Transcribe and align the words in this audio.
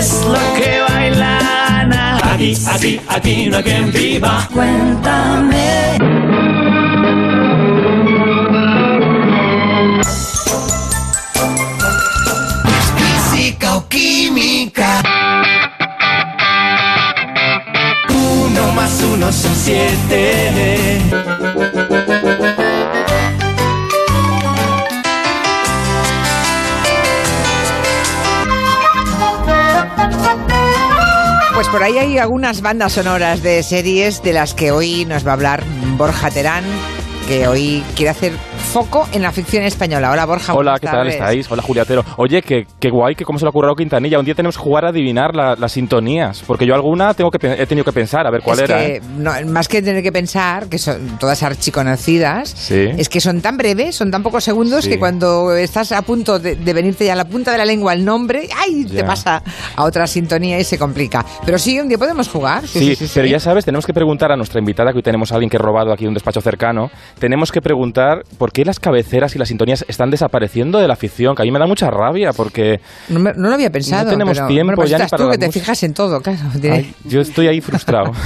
es 0.00 0.24
lo 0.24 0.54
que 0.56 0.80
bailan. 0.88 1.92
Aquí, 2.22 2.56
aquí, 2.66 3.00
aquí 3.06 3.46
no 3.50 3.58
hay 3.58 3.62
quien 3.62 3.92
viva. 3.92 4.48
Cuéntame. 4.52 5.98
Física 12.96 13.76
o 13.76 13.88
química. 13.88 15.02
Uno 18.08 18.72
más 18.72 19.02
uno 19.02 19.30
son 19.30 19.54
siete. 19.54 21.00
Por 31.70 31.82
ahí 31.84 31.98
hay 31.98 32.18
algunas 32.18 32.62
bandas 32.62 32.92
sonoras 32.92 33.42
de 33.42 33.62
series 33.62 34.22
de 34.22 34.32
las 34.32 34.54
que 34.54 34.72
hoy 34.72 35.04
nos 35.04 35.24
va 35.24 35.30
a 35.30 35.34
hablar 35.34 35.64
Borja 35.96 36.30
Terán, 36.30 36.64
que 37.28 37.46
hoy 37.46 37.84
quiere 37.94 38.10
hacer 38.10 38.32
foco 38.72 39.08
en 39.12 39.22
la 39.22 39.32
ficción 39.32 39.64
española. 39.64 40.12
Hola 40.12 40.26
Borja. 40.26 40.54
Hola, 40.54 40.78
¿qué 40.78 40.86
tal 40.86 41.08
estáis? 41.08 41.50
Hola, 41.50 41.60
Juliatero. 41.60 42.04
Oye, 42.18 42.40
qué, 42.40 42.66
qué 42.78 42.88
guay, 42.88 43.16
que 43.16 43.24
cómo 43.24 43.36
se 43.36 43.44
le 43.44 43.48
ha 43.48 43.50
ocurrido 43.50 43.72
a 43.72 43.76
Quintanilla. 43.76 44.18
Un 44.20 44.24
día 44.24 44.34
tenemos 44.36 44.56
que 44.56 44.62
jugar 44.62 44.84
a 44.84 44.90
adivinar 44.90 45.34
la- 45.34 45.56
las 45.56 45.72
sintonías, 45.72 46.44
porque 46.46 46.66
yo 46.66 46.74
alguna 46.76 47.12
tengo 47.14 47.32
que, 47.32 47.38
he 47.60 47.66
tenido 47.66 47.84
que 47.84 47.90
pensar 47.92 48.28
a 48.28 48.30
ver 48.30 48.42
cuál 48.42 48.58
es 48.60 48.64
era. 48.70 48.78
que, 48.78 48.96
¿eh? 48.96 49.02
no, 49.18 49.32
más 49.48 49.66
que 49.66 49.82
tener 49.82 50.04
que 50.04 50.12
pensar, 50.12 50.68
que 50.68 50.78
son 50.78 51.18
todas 51.18 51.42
archiconocidas, 51.42 52.48
Sí. 52.50 52.90
es 52.96 53.08
que 53.08 53.20
son 53.20 53.40
tan 53.40 53.56
breves, 53.56 53.96
son 53.96 54.12
tan 54.12 54.22
pocos 54.22 54.44
segundos 54.44 54.84
Sí. 54.84 54.90
que 54.90 54.98
cuando 55.00 55.52
estás 55.56 55.90
a 55.90 56.02
punto 56.02 56.38
de, 56.38 56.54
de 56.54 56.72
venirte 56.72 57.04
ya 57.06 57.14
a 57.14 57.16
la 57.16 57.24
punta 57.24 57.50
de 57.50 57.58
la 57.58 57.64
lengua 57.64 57.92
el 57.92 58.04
nombre, 58.04 58.48
¡ay! 58.56 58.84
te 58.84 59.02
pasa 59.02 59.42
a 59.74 59.82
otra 59.84 60.06
sintonía 60.06 60.60
y 60.60 60.64
se 60.64 60.78
complica. 60.78 61.24
Pero 61.44 61.58
sí, 61.58 61.80
un 61.80 61.88
día 61.88 61.98
podemos 61.98 62.28
jugar. 62.28 62.68
Sí, 62.68 62.96
pero 63.14 63.26
ya 63.26 63.40
sabes, 63.40 63.64
tenemos 63.64 63.84
que 63.84 63.92
preguntar 63.92 64.30
a 64.30 64.36
nuestra 64.36 64.60
invitada, 64.60 64.92
que 64.92 64.98
hoy 64.98 65.02
tenemos 65.02 65.32
a 65.32 65.34
alguien 65.34 65.50
que 65.50 65.56
ha 65.56 65.60
robado 65.60 65.92
aquí 65.92 66.06
un 66.06 66.14
despacho 66.14 66.40
cercano, 66.40 66.88
tenemos 67.18 67.50
que 67.50 67.60
preguntar 67.60 68.22
por 68.38 68.52
qué 68.52 68.59
las 68.64 68.80
cabeceras 68.80 69.34
y 69.36 69.38
las 69.38 69.48
sintonías 69.48 69.84
están 69.88 70.10
desapareciendo 70.10 70.78
de 70.78 70.88
la 70.88 70.96
ficción, 70.96 71.34
que 71.34 71.42
a 71.42 71.44
mí 71.44 71.50
me 71.50 71.58
da 71.58 71.66
mucha 71.66 71.90
rabia, 71.90 72.32
porque 72.32 72.80
No, 73.08 73.20
me- 73.20 73.32
no 73.36 73.48
lo 73.48 73.54
había 73.54 73.70
pensado. 73.70 74.04
No 74.06 74.10
tenemos 74.12 74.36
pero- 74.36 74.46
tiempo 74.48 74.66
bueno, 74.66 74.76
pues 74.76 74.90
ya 74.90 74.98
ni 74.98 75.06
para 75.06 75.24
tú 75.24 75.30
que 75.30 75.38
te 75.38 75.52
fijas 75.52 75.82
en 75.82 75.94
todo, 75.94 76.20
claro. 76.20 76.38
Ay, 76.70 76.94
yo 77.04 77.20
estoy 77.20 77.46
ahí 77.48 77.60
frustrado. 77.60 78.12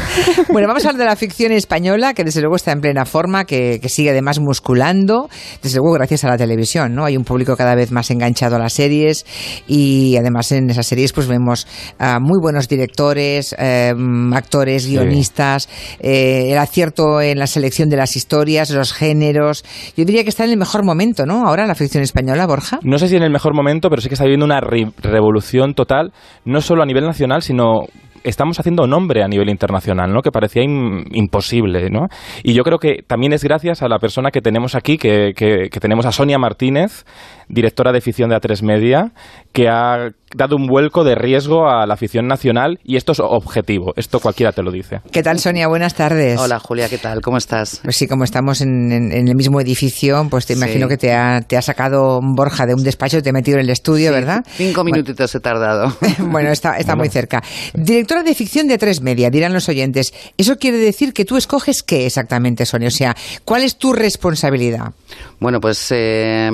Bueno, 0.48 0.68
vamos 0.68 0.84
a 0.84 0.88
hablar 0.90 1.00
de 1.00 1.06
la 1.10 1.16
ficción 1.16 1.52
española, 1.52 2.14
que 2.14 2.22
desde 2.24 2.40
luego 2.40 2.56
está 2.56 2.72
en 2.72 2.80
plena 2.80 3.04
forma, 3.04 3.44
que, 3.44 3.78
que 3.80 3.88
sigue 3.88 4.10
además 4.10 4.38
musculando, 4.40 5.28
desde 5.62 5.78
luego 5.78 5.94
gracias 5.94 6.24
a 6.24 6.28
la 6.28 6.36
televisión, 6.36 6.94
¿no? 6.94 7.04
Hay 7.04 7.16
un 7.16 7.24
público 7.24 7.56
cada 7.56 7.74
vez 7.74 7.90
más 7.90 8.10
enganchado 8.10 8.56
a 8.56 8.58
las 8.58 8.72
series 8.72 9.24
y 9.66 10.16
además 10.16 10.52
en 10.52 10.70
esas 10.70 10.86
series 10.86 11.12
pues 11.12 11.26
vemos 11.26 11.66
a 11.98 12.18
muy 12.20 12.38
buenos 12.40 12.68
directores, 12.68 13.54
eh, 13.58 13.92
actores, 14.32 14.86
guionistas, 14.86 15.68
eh, 16.00 16.52
el 16.52 16.58
acierto 16.58 17.20
en 17.20 17.38
la 17.38 17.46
selección 17.46 17.88
de 17.88 17.96
las 17.96 18.16
historias, 18.16 18.70
los 18.70 18.92
géneros. 18.92 19.64
Yo 19.96 20.04
diría 20.04 20.23
que 20.24 20.30
está 20.30 20.44
en 20.44 20.50
el 20.50 20.56
mejor 20.56 20.84
momento, 20.84 21.24
¿no? 21.26 21.46
Ahora 21.46 21.66
la 21.66 21.74
ficción 21.74 22.02
española, 22.02 22.46
Borja. 22.46 22.78
No 22.82 22.98
sé 22.98 23.08
si 23.08 23.16
en 23.16 23.22
el 23.22 23.30
mejor 23.30 23.54
momento, 23.54 23.88
pero 23.90 24.02
sí 24.02 24.08
que 24.08 24.14
está 24.14 24.24
viviendo 24.24 24.46
una 24.46 24.60
re- 24.60 24.90
revolución 25.02 25.74
total, 25.74 26.12
no 26.44 26.60
solo 26.60 26.82
a 26.82 26.86
nivel 26.86 27.04
nacional, 27.04 27.42
sino 27.42 27.82
estamos 28.24 28.58
haciendo 28.58 28.86
nombre 28.86 29.22
a 29.22 29.28
nivel 29.28 29.50
internacional, 29.50 30.10
¿no? 30.10 30.22
Que 30.22 30.30
parecía 30.30 30.62
im- 30.62 31.04
imposible, 31.12 31.90
¿no? 31.90 32.06
Y 32.42 32.54
yo 32.54 32.62
creo 32.62 32.78
que 32.78 33.02
también 33.06 33.34
es 33.34 33.44
gracias 33.44 33.82
a 33.82 33.88
la 33.88 33.98
persona 33.98 34.30
que 34.30 34.40
tenemos 34.40 34.74
aquí, 34.74 34.96
que, 34.96 35.32
que- 35.36 35.68
que 35.70 35.80
tenemos 35.80 36.06
a 36.06 36.12
Sonia 36.12 36.38
Martínez, 36.38 37.04
directora 37.48 37.92
de 37.92 38.00
ficción 38.00 38.30
de 38.30 38.36
A3 38.36 38.62
Media, 38.62 39.12
que 39.52 39.68
ha 39.68 40.08
dado 40.34 40.56
un 40.56 40.66
vuelco 40.66 41.04
de 41.04 41.14
riesgo 41.14 41.68
a 41.68 41.86
la 41.86 41.96
ficción 41.96 42.26
nacional 42.26 42.78
y 42.84 42.96
esto 42.96 43.12
es 43.12 43.20
objetivo, 43.20 43.92
esto 43.96 44.20
cualquiera 44.20 44.52
te 44.52 44.62
lo 44.62 44.70
dice. 44.72 45.00
¿Qué 45.12 45.22
tal, 45.22 45.38
Sonia? 45.38 45.68
Buenas 45.68 45.94
tardes. 45.94 46.38
Hola 46.40 46.58
Julia, 46.58 46.88
¿qué 46.88 46.98
tal? 46.98 47.20
¿Cómo 47.20 47.36
estás? 47.38 47.80
Pues 47.82 47.96
sí, 47.96 48.06
como 48.08 48.24
estamos 48.24 48.60
en, 48.60 48.90
en- 48.92 49.12
en 49.12 49.28
el 49.28 49.34
mismo 49.36 49.60
edificio, 49.60 50.26
pues 50.28 50.46
te 50.46 50.54
Sí. 50.54 50.58
imagino 50.60 50.88
que 50.88 50.96
te 50.96 51.12
ha, 51.14 51.40
te 51.42 51.56
ha 51.56 51.62
sacado 51.62 52.20
Borja 52.22 52.66
de 52.66 52.74
un 52.74 52.82
despacho 52.82 53.18
y 53.18 53.22
te 53.22 53.30
ha 53.30 53.32
metido 53.32 53.58
en 53.58 53.64
el 53.64 53.70
estudio, 53.70 54.08
Sí, 54.10 54.14
¿verdad? 54.14 54.44
Cinco 54.56 54.84
minutitos 54.84 55.34
he 55.34 55.40
tardado. 55.40 55.96
Bueno, 56.18 56.50
está, 56.50 56.78
está 56.78 56.96
muy 56.96 57.08
cerca. 57.08 57.42
Directora 57.74 58.22
de 58.22 58.34
ficción 58.34 58.66
de 58.66 58.76
tres 58.78 59.00
media, 59.00 59.30
dirán 59.30 59.52
los 59.52 59.68
oyentes. 59.68 60.12
¿Eso 60.36 60.56
quiere 60.56 60.78
decir 60.78 61.12
que 61.12 61.24
tú 61.24 61.36
escoges 61.36 61.82
qué 61.82 62.06
exactamente, 62.06 62.66
Sonia? 62.66 62.88
O 62.88 62.90
sea, 62.90 63.14
¿cuál 63.44 63.62
es 63.62 63.76
tu 63.76 63.92
responsabilidad? 63.92 64.92
Bueno, 65.40 65.60
pues 65.60 65.88
eh, 65.90 66.50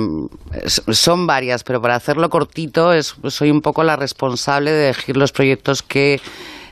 son 0.67 1.27
varias, 1.27 1.63
pero 1.63 1.81
para 1.81 1.95
hacerlo 1.95 2.29
cortito, 2.29 2.93
es, 2.93 3.15
soy 3.27 3.51
un 3.51 3.61
poco 3.61 3.83
la 3.83 3.95
responsable 3.95 4.71
de 4.71 4.85
elegir 4.85 5.17
los 5.17 5.31
proyectos 5.31 5.81
que 5.81 6.19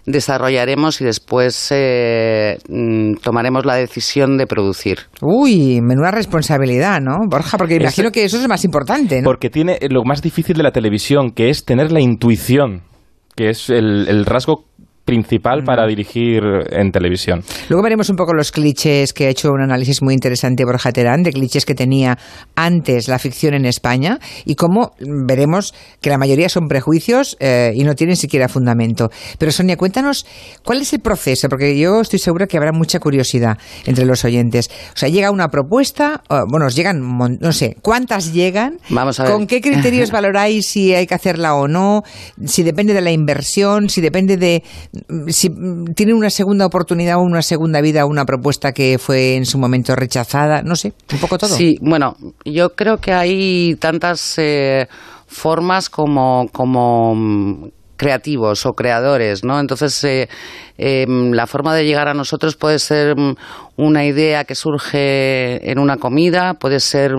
desarrollaremos 0.05 1.01
y 1.01 1.05
después 1.05 1.67
eh, 1.71 2.57
mm, 2.67 3.15
tomaremos 3.21 3.65
la 3.65 3.75
decisión 3.75 4.37
de 4.37 4.47
producir. 4.47 4.99
Uy, 5.21 5.81
menuda 5.81 6.11
responsabilidad, 6.11 6.99
¿no, 7.01 7.17
Borja? 7.27 7.57
Porque 7.57 7.75
imagino 7.75 8.11
que 8.11 8.23
eso 8.23 8.37
es 8.37 8.43
lo 8.43 8.49
más 8.49 8.63
importante, 8.63 9.21
¿no? 9.21 9.25
Porque 9.25 9.49
tiene 9.49 9.77
lo 9.89 10.03
más 10.03 10.21
difícil 10.21 10.57
de 10.57 10.63
la 10.63 10.71
televisión, 10.71 11.31
que 11.31 11.49
es 11.49 11.65
tener 11.65 11.91
la 11.91 12.01
intuición, 12.01 12.83
que 13.35 13.49
es 13.49 13.69
el, 13.69 14.07
el 14.07 14.25
rasgo 14.25 14.69
principal 15.09 15.63
para 15.63 15.87
dirigir 15.87 16.43
en 16.69 16.91
televisión. 16.91 17.41
Luego 17.67 17.81
veremos 17.81 18.09
un 18.11 18.15
poco 18.15 18.35
los 18.35 18.51
clichés 18.51 19.11
que 19.11 19.25
ha 19.25 19.29
hecho 19.29 19.51
un 19.51 19.61
análisis 19.61 20.03
muy 20.03 20.13
interesante 20.13 20.63
Borja 20.65 20.91
Terán, 20.91 21.23
de 21.23 21.31
clichés 21.31 21.65
que 21.65 21.73
tenía 21.73 22.15
antes 22.55 23.07
la 23.07 23.17
ficción 23.17 23.55
en 23.55 23.65
España 23.65 24.19
y 24.45 24.53
cómo 24.53 24.91
veremos 24.99 25.73
que 25.99 26.11
la 26.11 26.19
mayoría 26.19 26.47
son 26.47 26.67
prejuicios 26.67 27.37
eh, 27.39 27.71
y 27.75 27.83
no 27.85 27.95
tienen 27.95 28.17
siquiera 28.17 28.47
fundamento. 28.47 29.09
Pero 29.39 29.51
Sonia, 29.51 29.77
cuéntanos 29.77 30.27
cuál 30.63 30.81
es 30.81 30.93
el 30.93 30.99
proceso, 30.99 31.49
porque 31.49 31.75
yo 31.79 32.01
estoy 32.01 32.19
segura 32.19 32.45
que 32.45 32.57
habrá 32.57 32.71
mucha 32.71 32.99
curiosidad 32.99 33.57
entre 33.87 34.05
los 34.05 34.23
oyentes. 34.25 34.69
O 34.93 34.97
sea, 34.97 35.09
llega 35.09 35.31
una 35.31 35.47
propuesta, 35.47 36.21
bueno, 36.47 36.67
os 36.67 36.75
llegan, 36.75 37.01
no 37.17 37.51
sé, 37.51 37.77
¿cuántas 37.81 38.31
llegan? 38.31 38.77
Vamos 38.89 39.19
a 39.19 39.23
ver. 39.23 39.31
¿Con 39.31 39.47
qué 39.47 39.59
criterios 39.59 40.11
valoráis 40.11 40.67
si 40.67 40.93
hay 40.93 41.07
que 41.07 41.15
hacerla 41.15 41.55
o 41.55 41.67
no? 41.67 42.03
Si 42.45 42.61
depende 42.61 42.93
de 42.93 43.01
la 43.01 43.11
inversión, 43.11 43.89
si 43.89 44.01
depende 44.01 44.37
de 44.37 44.63
si 45.27 45.49
tiene 45.95 46.13
una 46.13 46.29
segunda 46.29 46.65
oportunidad 46.65 47.17
o 47.17 47.21
una 47.21 47.41
segunda 47.41 47.81
vida 47.81 48.05
una 48.05 48.25
propuesta 48.25 48.71
que 48.71 48.97
fue 48.97 49.35
en 49.35 49.45
su 49.45 49.57
momento 49.57 49.95
rechazada, 49.95 50.61
no 50.61 50.75
sé, 50.75 50.93
un 51.11 51.19
poco 51.19 51.37
todo. 51.37 51.55
Sí, 51.55 51.77
bueno, 51.81 52.15
yo 52.45 52.75
creo 52.75 52.97
que 52.97 53.13
hay 53.13 53.75
tantas 53.75 54.35
eh, 54.38 54.88
formas 55.27 55.89
como, 55.89 56.47
como 56.51 57.15
mm, 57.15 57.67
creativos 57.99 58.65
o 58.65 58.71
creadores, 58.71 59.43
¿no? 59.43 59.59
Entonces, 59.59 60.01
eh, 60.05 60.29
eh, 60.77 61.05
la 61.07 61.45
forma 61.47 61.75
de 61.75 61.85
llegar 61.85 62.07
a 62.07 62.13
nosotros 62.13 62.55
puede 62.55 62.79
ser 62.79 63.17
mm, 63.17 63.35
una 63.75 64.05
idea 64.05 64.45
que 64.45 64.55
surge 64.55 65.69
en 65.69 65.77
una 65.79 65.97
comida, 65.97 66.53
puede 66.53 66.79
ser 66.79 67.13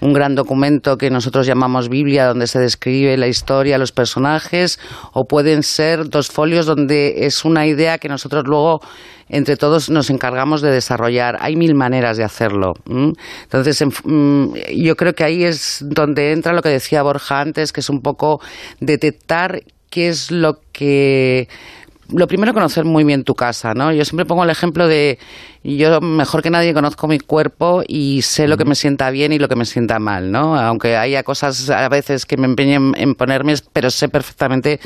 un 0.00 0.12
gran 0.12 0.34
documento 0.34 0.98
que 0.98 1.08
nosotros 1.08 1.46
llamamos 1.46 1.88
Biblia, 1.88 2.26
donde 2.26 2.48
se 2.48 2.58
describe 2.58 3.16
la 3.16 3.28
historia, 3.28 3.78
los 3.78 3.92
personajes, 3.92 4.80
o 5.12 5.24
pueden 5.24 5.62
ser 5.62 6.08
dos 6.08 6.26
folios 6.28 6.66
donde 6.66 7.24
es 7.26 7.44
una 7.44 7.66
idea 7.66 7.98
que 7.98 8.08
nosotros 8.08 8.42
luego 8.44 8.80
entre 9.28 9.56
todos 9.56 9.88
nos 9.88 10.10
encargamos 10.10 10.60
de 10.62 10.70
desarrollar. 10.70 11.36
Hay 11.40 11.56
mil 11.56 11.74
maneras 11.74 12.16
de 12.18 12.24
hacerlo. 12.24 12.74
Entonces, 12.86 13.80
en- 13.80 13.92
mm, 14.04 14.54
yo 14.84 14.96
creo 14.96 15.14
que 15.14 15.24
ahí 15.24 15.44
es 15.44 15.78
donde 15.88 16.32
entra 16.32 16.52
lo 16.52 16.60
que 16.60 16.68
decía 16.68 17.02
Borja 17.02 17.40
antes, 17.40 17.72
que 17.72 17.80
es 17.80 17.88
un 17.88 18.00
poco 18.00 18.40
detectar 18.80 19.60
qué 19.94 20.08
es 20.08 20.32
lo 20.32 20.58
que 20.72 21.48
lo 22.08 22.26
primero 22.26 22.52
conocer 22.52 22.84
muy 22.84 23.04
bien 23.04 23.22
tu 23.22 23.36
casa, 23.36 23.74
¿no? 23.74 23.92
Yo 23.92 24.04
siempre 24.04 24.26
pongo 24.26 24.42
el 24.42 24.50
ejemplo 24.50 24.88
de 24.88 25.20
yo 25.62 26.00
mejor 26.00 26.42
que 26.42 26.50
nadie 26.50 26.74
conozco 26.74 27.06
mi 27.06 27.20
cuerpo 27.20 27.84
y 27.86 28.22
sé 28.22 28.48
lo 28.48 28.56
que 28.56 28.64
me 28.64 28.74
sienta 28.74 29.10
bien 29.10 29.32
y 29.32 29.38
lo 29.38 29.48
que 29.48 29.54
me 29.54 29.64
sienta 29.64 30.00
mal, 30.00 30.32
¿no? 30.32 30.58
Aunque 30.58 30.96
haya 30.96 31.22
cosas 31.22 31.70
a 31.70 31.88
veces 31.88 32.26
que 32.26 32.36
me 32.36 32.46
empeñen 32.46 32.94
en 32.96 33.14
ponerme, 33.14 33.54
pero 33.72 33.88
sé 33.88 34.08
perfectamente 34.08 34.80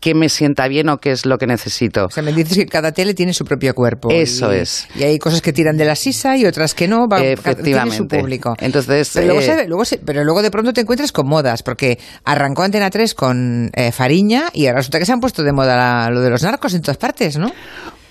qué 0.00 0.14
me 0.14 0.28
sienta 0.28 0.68
bien 0.68 0.88
o 0.88 0.98
qué 0.98 1.10
es 1.10 1.26
lo 1.26 1.38
que 1.38 1.46
necesito. 1.46 2.06
O 2.06 2.10
sea, 2.10 2.22
me 2.22 2.32
dices 2.32 2.56
que 2.56 2.66
cada 2.66 2.92
tele 2.92 3.14
tiene 3.14 3.34
su 3.34 3.44
propio 3.44 3.74
cuerpo. 3.74 4.10
Eso 4.12 4.54
y- 4.54 4.58
es. 4.58 4.86
Y 4.94 5.02
hay 5.02 5.18
cosas 5.18 5.40
que 5.42 5.52
tiran 5.52 5.76
de 5.76 5.84
la 5.84 5.96
sisa 5.96 6.36
y 6.36 6.46
otras 6.46 6.74
que 6.74 6.86
no. 6.86 7.08
Va, 7.08 7.16
cada- 7.18 7.22
Tiene 7.22 7.36
su 7.36 7.40
Efectivamente. 7.50 8.18
público. 8.20 8.54
Entonces, 8.60 9.10
pero, 9.12 9.26
luego 9.26 9.40
eh, 9.40 9.44
se- 9.44 9.66
luego 9.68 9.84
se- 9.84 9.98
pero 9.98 10.22
luego 10.24 10.42
de 10.42 10.50
pronto 10.50 10.72
te 10.72 10.82
encuentras 10.82 11.10
con 11.12 11.26
modas, 11.26 11.62
porque 11.62 11.98
arrancó 12.24 12.62
Antena 12.62 12.90
3 12.90 13.14
con 13.14 13.70
eh, 13.74 13.90
Fariña 13.92 14.50
y 14.52 14.66
ahora 14.66 14.78
resulta 14.78 14.98
que 15.00 15.06
se 15.06 15.12
han 15.12 15.20
puesto 15.20 15.42
de 15.42 15.52
moda 15.52 15.76
la- 15.76 16.10
lo 16.10 16.20
de 16.20 16.30
los 16.30 16.42
narcos 16.42 16.74
en 16.74 16.82
todas 16.82 16.96
partes, 16.98 17.36
¿no? 17.36 17.52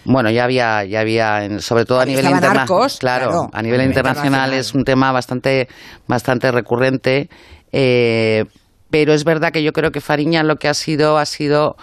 Bueno, 0.09 0.29
ya 0.31 0.45
había, 0.45 0.85
ya 0.85 1.01
había, 1.01 1.59
sobre 1.59 1.83
todo 1.85 1.99
a 1.99 2.05
nivel 2.05 2.23
internacional. 2.25 2.65
Claro, 2.97 3.27
claro, 3.29 3.49
a 3.51 3.61
nivel 3.61 3.81
a 3.81 3.83
nivel 3.83 3.87
internacional 3.87 4.49
internacional. 4.49 4.53
es 4.53 4.73
un 4.73 4.85
tema 4.85 5.11
bastante, 5.11 5.67
bastante 6.07 6.51
recurrente. 6.51 7.29
eh, 7.73 8.45
pero 8.89 9.13
es 9.13 9.23
verdad 9.23 9.51
que 9.51 9.63
yo 9.63 9.73
creo 9.73 9.91
que 9.91 10.01
Fariña 10.01 10.43
lo 10.43 10.57
que 10.57 10.67
ha 10.67 10.73
sido 10.73 11.17
ha 11.17 11.25
sido 11.25 11.75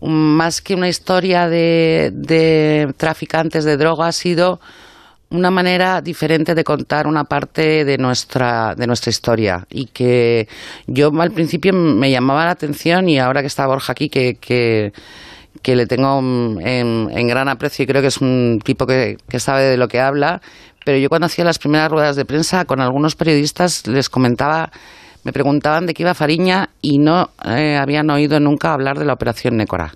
más 0.00 0.60
que 0.60 0.74
una 0.74 0.88
historia 0.88 1.48
de, 1.48 2.92
traficantes 2.96 3.64
de 3.64 3.76
droga, 3.76 4.08
ha 4.08 4.12
sido 4.12 4.60
una 5.30 5.50
manera 5.50 6.00
diferente 6.00 6.54
de 6.54 6.64
contar 6.64 7.06
una 7.06 7.24
parte 7.24 7.84
de 7.84 7.98
nuestra, 7.98 8.74
de 8.74 8.86
nuestra 8.86 9.10
historia. 9.10 9.66
Y 9.68 9.86
que 9.86 10.48
yo 10.86 11.10
al 11.20 11.32
principio 11.32 11.72
me 11.74 12.10
llamaba 12.10 12.46
la 12.46 12.52
atención 12.52 13.08
y 13.08 13.18
ahora 13.18 13.40
que 13.40 13.48
está 13.48 13.66
Borja 13.66 13.92
aquí 13.92 14.08
que, 14.08 14.36
que, 14.40 14.92
le 15.76 15.86
tengo 15.86 16.18
en, 16.60 17.28
gran 17.28 17.48
aprecio 17.48 17.82
y 17.82 17.86
creo 17.86 18.00
que 18.00 18.08
es 18.08 18.18
un 18.18 18.60
tipo 18.64 18.86
que, 18.86 19.18
sabe 19.38 19.64
de 19.64 19.76
lo 19.76 19.88
que 19.88 20.00
habla, 20.00 20.40
pero 20.84 20.96
yo 20.96 21.10
cuando 21.10 21.26
hacía 21.26 21.44
las 21.44 21.58
primeras 21.58 21.90
ruedas 21.90 22.16
de 22.16 22.24
prensa 22.24 22.64
con 22.64 22.80
algunos 22.80 23.16
periodistas 23.16 23.86
les 23.86 24.08
comentaba 24.08 24.70
me 25.24 25.32
preguntaban 25.32 25.86
de 25.86 25.94
qué 25.94 26.02
iba 26.02 26.14
Fariña 26.14 26.70
y 26.80 26.98
no 26.98 27.30
eh, 27.44 27.76
habían 27.76 28.10
oído 28.10 28.40
nunca 28.40 28.72
hablar 28.72 28.98
de 28.98 29.04
la 29.04 29.14
operación 29.14 29.56
Nécora 29.56 29.92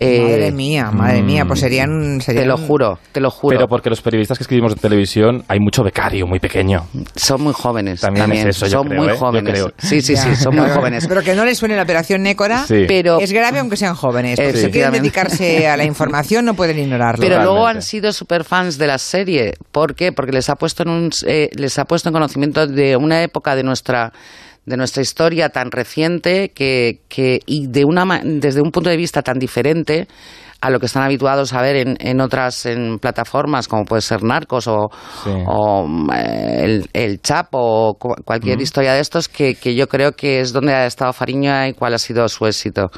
madre 0.00 0.46
eh, 0.48 0.52
mía, 0.52 0.90
madre 0.90 1.22
mía, 1.22 1.44
pues 1.46 1.60
serían, 1.60 2.18
Te 2.24 2.44
lo 2.44 2.56
juro, 2.56 2.98
te 3.12 3.20
lo 3.20 3.30
juro. 3.30 3.56
Pero 3.56 3.68
porque 3.68 3.90
los 3.90 4.00
periodistas 4.00 4.38
que 4.38 4.42
escribimos 4.42 4.74
de 4.74 4.80
televisión 4.80 5.44
hay 5.48 5.58
mucho 5.60 5.82
becario, 5.82 6.26
muy 6.26 6.40
pequeño. 6.40 6.86
Son 7.14 7.42
muy 7.42 7.52
jóvenes. 7.52 8.00
También, 8.00 8.32
es 8.32 8.56
eso, 8.56 8.66
son 8.66 8.88
muy 8.88 9.08
¿eh? 9.08 9.16
jóvenes. 9.16 9.64
Sí, 9.78 10.02
sí, 10.02 10.16
sí, 10.16 10.34
son 10.36 10.56
muy 10.56 10.68
jóvenes. 10.70 11.06
Pero 11.06 11.22
que 11.22 11.34
no 11.34 11.44
les 11.44 11.58
suene 11.58 11.76
la 11.76 11.82
operación 11.82 12.22
Nécora, 12.22 12.64
pero 12.68 13.20
es 13.20 13.32
grave 13.32 13.58
aunque 13.58 13.76
sean 13.76 13.94
jóvenes. 13.94 14.38
Porque 14.38 14.56
si 14.56 14.70
quieren 14.70 14.92
dedicarse 14.92 15.68
a 15.68 15.76
la 15.76 15.84
información 15.84 16.44
no 16.44 16.54
pueden 16.54 16.78
ignorarlo. 16.78 17.22
Pero 17.22 17.42
luego 17.42 17.66
han 17.66 17.82
sido 17.82 18.12
super 18.12 18.44
fans 18.44 18.78
de 18.78 18.86
la 18.86 18.98
serie. 18.98 19.54
¿Por 19.70 19.94
qué? 19.94 20.12
Porque 20.12 20.32
les 20.32 20.48
ha 20.48 20.56
puesto 20.56 20.82
en 20.82 20.88
un, 20.88 21.10
eh, 21.26 21.50
les 21.54 21.78
ha 21.78 21.84
puesto 21.84 22.08
en 22.08 22.12
conocimiento 22.12 22.66
de 22.66 22.96
una 22.96 23.22
época 23.22 23.54
de 23.54 23.62
nuestra 23.62 24.12
de 24.64 24.76
nuestra 24.76 25.02
historia 25.02 25.48
tan 25.48 25.70
reciente 25.70 26.50
que, 26.50 27.00
que 27.08 27.40
y 27.46 27.66
de 27.66 27.84
una, 27.84 28.20
desde 28.24 28.60
un 28.60 28.70
punto 28.70 28.90
de 28.90 28.96
vista 28.96 29.22
tan 29.22 29.38
diferente 29.38 30.06
a 30.60 30.70
lo 30.70 30.78
que 30.78 30.86
están 30.86 31.02
habituados 31.02 31.52
a 31.52 31.60
ver 31.60 31.74
en, 31.74 31.96
en 31.98 32.20
otras 32.20 32.66
en 32.66 33.00
plataformas 33.00 33.66
como 33.66 33.84
puede 33.84 34.00
ser 34.00 34.22
Narcos 34.22 34.68
o, 34.68 34.90
eh, 36.14 36.60
el, 36.60 36.88
el, 36.92 37.20
Chap 37.20 37.48
o 37.50 37.94
cualquier 38.24 38.60
historia 38.60 38.94
de 38.94 39.00
estos 39.00 39.28
que, 39.28 39.56
que, 39.56 39.74
yo 39.74 39.88
creo 39.88 40.12
que 40.12 40.40
es 40.40 40.52
donde 40.52 40.72
ha 40.72 40.86
estado 40.86 41.12
Fariña 41.12 41.66
y 41.68 41.74
cuál 41.74 41.94
ha 41.94 41.98
sido 41.98 42.28
su 42.28 42.46
éxito. 42.46 42.90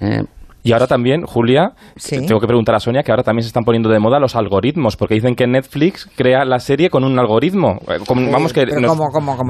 Eh, 0.00 0.24
y 0.64 0.72
ahora 0.72 0.86
también, 0.86 1.26
Julia, 1.26 1.72
tengo 2.08 2.40
que 2.40 2.46
preguntar 2.46 2.74
a 2.74 2.80
Sonia 2.80 3.02
que 3.02 3.12
ahora 3.12 3.22
también 3.22 3.42
se 3.42 3.48
están 3.48 3.64
poniendo 3.64 3.90
de 3.90 3.98
moda 3.98 4.18
los 4.18 4.34
algoritmos, 4.34 4.96
porque 4.96 5.14
dicen 5.14 5.34
que 5.34 5.46
Netflix 5.46 6.08
crea 6.16 6.46
la 6.46 6.58
serie 6.58 6.88
con 6.88 7.04
un 7.04 7.18
algoritmo. 7.18 7.80
Eh, 7.86 7.98
vamos 8.08 8.54
que 8.54 8.64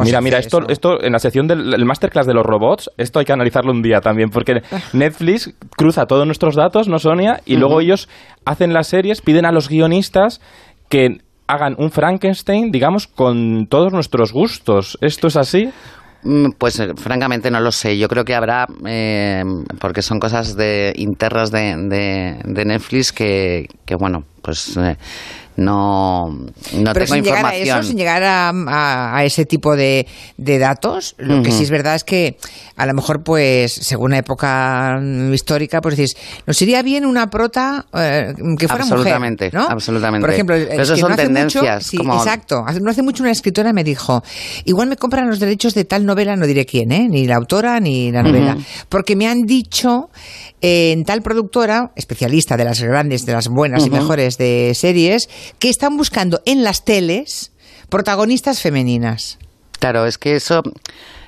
mira, 0.02 0.20
mira, 0.20 0.38
esto, 0.38 0.69
esto 0.69 1.00
en 1.00 1.12
la 1.12 1.20
sección 1.20 1.46
del 1.46 1.84
masterclass 1.84 2.26
de 2.26 2.34
los 2.34 2.44
robots, 2.44 2.90
esto 2.99 3.20
hay 3.20 3.25
que 3.25 3.32
analizarlo 3.32 3.70
un 3.70 3.81
día 3.81 4.00
también, 4.00 4.31
porque 4.31 4.62
Netflix 4.93 5.55
cruza 5.76 6.06
todos 6.06 6.26
nuestros 6.26 6.56
datos, 6.56 6.88
¿no, 6.88 6.99
Sonia? 6.99 7.40
Y 7.46 7.58
luego 7.58 7.81
ellos 7.81 8.08
hacen 8.44 8.72
las 8.72 8.88
series, 8.88 9.22
piden 9.22 9.46
a 9.46 9.52
los 9.52 9.69
guionistas 9.69 10.40
que 10.88 11.19
hagan 11.46 11.76
un 11.78 11.93
Frankenstein, 11.93 12.72
digamos, 12.72 13.06
con 13.06 13.69
todos 13.69 13.93
nuestros 13.93 14.32
gustos. 14.32 14.99
¿Esto 15.00 15.28
es 15.28 15.37
así? 15.37 15.70
Mm, 16.25 16.53
pues 16.59 16.81
eh, 16.81 16.94
francamente 16.97 17.50
no 17.50 17.61
lo 17.61 17.71
sé. 17.71 17.99
Yo 17.99 18.09
creo 18.09 18.25
que 18.25 18.35
habrá, 18.35 18.67
eh, 18.87 19.44
porque 19.79 20.03
son 20.03 20.19
cosas 20.21 20.56
de 20.56 20.93
internas 20.97 21.50
de, 21.50 21.76
de, 22.44 22.65
Netflix 22.65 23.12
que, 23.12 23.69
que 23.85 23.94
bueno, 23.94 24.25
pues 24.44 24.76
eh, 24.76 24.96
no, 25.56 26.29
no 26.29 26.93
Pero 26.93 27.06
sin 27.06 27.23
Llegar 27.23 27.46
a 27.46 27.55
eso, 27.55 27.82
sin 27.82 27.96
llegar 27.96 28.23
a, 28.25 29.17
a, 29.17 29.25
ese 29.25 29.46
tipo 29.46 29.76
de, 29.76 30.06
de 30.37 30.58
datos, 30.58 31.14
lo 31.19 31.43
que 31.43 31.52
sí 31.52 31.62
es 31.62 31.70
verdad 31.70 31.94
es 31.94 32.05
que 32.05 32.37
a 32.76 32.87
lo 32.87 32.94
mejor, 32.94 33.23
pues, 33.23 33.73
según 33.73 34.11
la 34.11 34.19
época 34.19 35.00
histórica, 35.32 35.81
pues 35.81 35.96
decís, 35.96 36.17
nos 36.46 36.61
iría 36.61 36.82
bien 36.82 37.06
una 37.06 37.29
prota 37.29 37.87
eh, 37.94 38.35
que 38.58 38.67
fuera 38.67 38.82
absolutamente, 38.82 39.46
mujer, 39.46 39.61
¿no? 39.61 39.69
Absolutamente. 39.69 40.26
Por 40.26 40.35
ejemplo, 40.35 40.56
eso 40.56 40.97
son 40.97 41.14
tendencias. 41.14 41.87
sí, 41.87 41.99
exacto. 41.99 42.64
No 42.81 42.90
hace 42.90 43.02
mucho 43.02 43.23
una 43.23 43.31
escritora 43.31 43.73
me 43.73 43.85
dijo, 43.85 44.25
igual 44.64 44.88
me 44.88 44.97
compran 44.97 45.29
los 45.29 45.38
derechos 45.38 45.75
de 45.75 45.85
tal 45.85 46.05
novela, 46.05 46.35
no 46.35 46.47
diré 46.47 46.67
quién, 46.67 46.90
¿eh? 46.90 47.06
Ni 47.08 47.26
la 47.26 47.37
autora 47.37 47.79
ni 47.79 48.11
la 48.11 48.23
novela. 48.25 48.56
Porque 48.88 49.14
me 49.14 49.29
han 49.29 49.43
dicho 49.43 50.11
eh, 50.61 50.93
en 50.93 51.05
tal 51.05 51.23
productora, 51.23 51.93
especialista 51.94 52.56
de 52.56 52.64
las 52.64 52.82
grandes, 52.82 53.25
de 53.25 53.35
las 53.35 53.49
buenas 53.49 53.87
y 53.87 53.90
mejores 53.90 54.33
de 54.38 54.72
series, 54.75 55.28
que 55.58 55.70
están 55.70 55.96
buscando 55.96 56.40
en 56.46 56.62
las 56.62 56.84
teles 56.84 57.52
protagonistas 57.88 58.60
femeninas. 58.60 59.38
Claro, 59.78 60.06
es 60.06 60.19
que 60.19 60.36
eso 60.36 60.62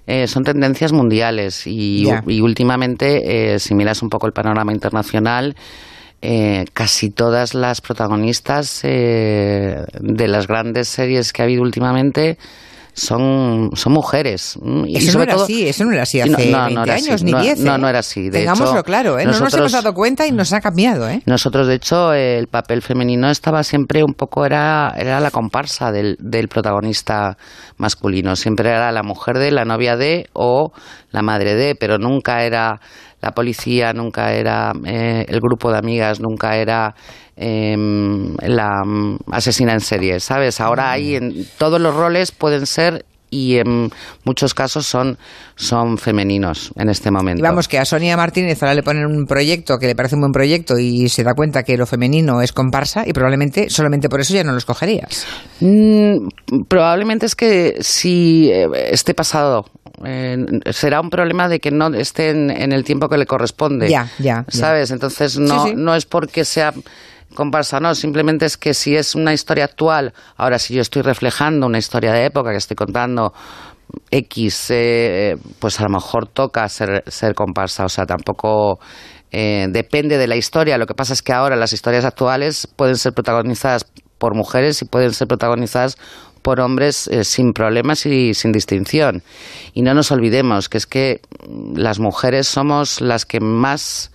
eh, 0.07 0.27
son 0.29 0.45
tendencias 0.45 0.93
mundiales 0.93 1.67
y, 1.67 2.07
últimamente, 2.41 3.55
eh, 3.55 3.59
si 3.59 3.75
miras 3.75 4.03
un 4.03 4.09
poco 4.09 4.27
el 4.27 4.33
panorama 4.33 4.73
internacional, 4.73 5.57
eh, 6.23 6.65
casi 6.73 7.11
todas 7.11 7.55
las 7.55 7.81
protagonistas 7.81 8.83
de 8.83 9.85
las 10.29 10.47
grandes 10.47 10.89
series 10.89 11.33
que 11.33 11.43
ha 11.43 11.45
habido 11.45 11.63
últimamente 11.63 12.39
son, 12.97 13.73
son 13.75 13.93
mujeres. 13.93 14.59
Y 14.87 14.97
eso 14.97 15.19
no 15.19 15.25
era 15.25 15.35
así, 15.35 15.69
eso 15.69 15.85
no 15.85 15.93
era 15.93 16.03
así 16.03 16.21
hace 16.21 16.35
20 16.35 16.91
años, 16.91 17.23
ni 17.23 17.33
10. 17.33 17.61
No, 17.61 17.77
no, 17.77 17.89
era 17.89 17.99
así. 17.99 18.31
De 18.31 18.41
Tengámoslo 18.41 18.83
claro, 18.83 19.19
¿eh? 19.19 19.27
no 19.27 19.39
nos 19.39 19.55
hemos 19.55 19.73
dado 19.73 19.93
cuenta 19.93 20.27
y 20.27 20.33
nos 20.33 20.53
ha 20.55 20.61
cambiado. 20.61 21.07
¿eh? 21.09 21.21
Nosotros, 21.27 21.67
de 21.67 21.75
hecho, 21.75 22.15
el 22.15 22.47
papel 22.49 22.81
femenino 22.81 23.31
estaba 23.31 23.63
siempre 23.65 24.03
un 24.03 24.15
poco, 24.15 24.47
era, 24.47 24.95
era 24.97 25.21
la 25.21 25.31
comparsa 25.31 25.93
del, 25.93 26.17
del 26.19 26.49
protagonista 26.49 27.37
masculino. 27.77 28.35
Siempre 28.35 28.71
era 28.71 28.91
la 28.93 29.03
mujer 29.03 29.39
de, 29.39 29.51
la 29.51 29.67
novia 29.67 29.97
de 29.97 30.31
o 30.33 30.73
la 31.11 31.21
madre 31.21 31.55
de, 31.55 31.75
pero 31.75 31.99
nunca 31.99 32.45
era 32.45 32.81
la 33.21 33.33
policía, 33.33 33.93
nunca 33.93 34.33
era 34.33 34.73
eh, 34.85 35.25
el 35.29 35.41
grupo 35.41 35.71
de 35.73 35.79
amigas, 35.79 36.21
nunca 36.21 36.57
era 36.57 36.95
Em, 37.39 38.35
la 38.39 38.83
mm, 38.83 39.19
asesina 39.31 39.75
en 39.75 39.81
serie, 39.81 40.21
¿sabes? 40.21 40.59
Ahora 40.59 40.93
hay 40.93 41.17
en 41.17 41.47
todos 41.59 41.79
los 41.79 41.95
roles 41.95 42.33
pueden 42.33 42.65
ser 42.65 43.05
y 43.29 43.57
en 43.57 43.91
muchos 44.25 44.55
casos 44.55 44.87
son, 44.87 45.19
son 45.55 45.99
femeninos 45.99 46.73
en 46.77 46.89
este 46.89 47.11
momento. 47.11 47.43
vamos, 47.43 47.69
que 47.69 47.79
a 47.79 47.85
Sonia 47.85 48.17
Martínez 48.17 48.63
ahora 48.63 48.75
le 48.75 48.83
ponen 48.83 49.05
un 49.05 49.27
proyecto 49.27 49.77
que 49.77 49.87
le 49.87 49.95
parece 49.95 50.15
un 50.15 50.23
buen 50.23 50.33
proyecto 50.33 50.79
y 50.79 51.11
se 51.11 51.25
da 51.25 51.35
cuenta 51.35 51.63
que 51.63 51.77
lo 51.77 51.85
femenino 51.85 52.41
es 52.41 52.53
comparsa 52.53 53.05
y 53.07 53.13
probablemente 53.13 53.69
solamente 53.69 54.09
por 54.09 54.21
eso 54.21 54.33
ya 54.33 54.43
no 54.43 54.53
lo 54.53 54.59
escogerías. 54.59 55.27
Mm, 55.61 56.29
probablemente 56.69 57.27
es 57.27 57.35
que 57.35 57.77
si 57.81 58.49
eh, 58.51 58.67
esté 58.93 59.13
pasado 59.13 59.67
eh, 60.05 60.37
será 60.71 61.01
un 61.01 61.11
problema 61.11 61.49
de 61.49 61.59
que 61.59 61.71
no 61.71 61.89
esté 61.95 62.31
en, 62.31 62.73
el 62.73 62.85
tiempo 62.85 63.09
que 63.09 63.17
le 63.17 63.27
corresponde. 63.27 63.89
Ya, 63.89 64.09
ya. 64.19 64.45
¿Sabes? 64.49 64.91
Entonces 64.91 65.39
no, 65.39 65.73
no 65.75 65.95
es 65.95 66.05
porque 66.05 66.45
sea 66.45 66.73
comparsa, 67.35 67.81
no, 67.81 67.95
simplemente 67.95 68.47
es 68.47 68.57
que 68.57 68.75
si 68.75 68.97
es 68.97 69.15
una 69.15 69.33
historia 69.33 69.65
actual, 69.65 70.13
ahora 70.37 70.59
si 70.59 70.75
yo 70.75 70.81
estoy 70.81 71.03
reflejando 71.03 71.67
una 71.67 71.79
historia 71.79 72.13
de 72.13 72.25
época 72.25 72.51
que 72.51 72.57
estoy 72.57 72.77
contando 72.77 73.33
X, 74.11 74.67
eh, 74.71 75.37
pues 75.59 75.79
a 75.81 75.85
lo 75.85 75.91
mejor 75.91 76.29
toca 76.29 76.69
ser, 76.69 77.05
ser 77.07 77.35
comparsa, 77.35 77.85
o 77.85 77.89
sea, 77.89 78.07
tampoco 78.07 78.81
eh, 79.31 79.67
depende 79.71 80.19
de 80.19 80.27
la 80.27 80.37
historia, 80.37 80.79
lo 80.79 80.87
que 80.87 80.95
pasa 80.95 81.13
es 81.13 81.23
que 81.23 81.33
ahora 81.33 81.57
las 81.57 81.73
historias 81.73 82.05
actuales 82.05 82.69
pueden 82.75 82.97
ser 82.97 83.13
protagonizadas 83.13 83.87
por 84.19 84.35
mujeres 84.35 84.81
y 84.83 84.87
pueden 84.87 85.13
ser 85.13 85.29
protagonizadas 85.29 85.99
por 86.47 86.61
hombres 86.61 87.09
eh, 87.09 87.25
sin 87.25 87.53
problemas 87.53 88.07
y 88.07 88.33
sin 88.33 88.53
distinción. 88.53 89.25
Y 89.75 89.83
no 89.83 89.95
nos 89.95 90.13
olvidemos 90.13 90.69
que 90.69 90.79
es 90.79 90.87
que 90.87 91.21
las 91.75 91.99
mujeres 91.99 92.47
somos 92.47 93.01
las 93.01 93.27
que 93.27 93.41
más 93.41 94.13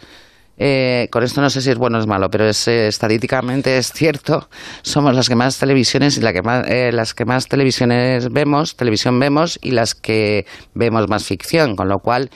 eh, 0.63 1.08
con 1.10 1.24
esto 1.24 1.41
no 1.41 1.50
sé 1.50 1.60
si 1.60 1.72
es 1.72 1.75
bueno 1.75 1.98
o 1.98 2.01
es 2.01 2.06
malo, 2.06 2.30
pero 2.30 2.48
es, 2.48 2.68
eh, 2.68 2.86
estadísticamente 2.86 3.80
es 3.80 3.91
cierto, 3.91 4.48
somos 4.84 5.15
las 5.15 5.27
que 5.27 5.36
más 5.36 5.58
televisiones 5.58 6.20
y 6.20 6.22
la 6.22 6.34
que 6.34 6.44
más, 6.44 6.70
eh, 6.70 6.91
las 6.91 7.15
que 7.15 7.25
más 7.25 7.48
televisiones 7.48 8.30
vemos, 8.32 8.75
televisión 8.75 9.20
vemos 9.20 9.58
y 9.63 9.72
las 9.72 9.96
que 9.96 10.46
vemos 10.75 11.08
más 11.10 11.25
ficción, 11.25 11.75
con 11.75 11.89
lo 11.89 11.98
cual 11.98 12.30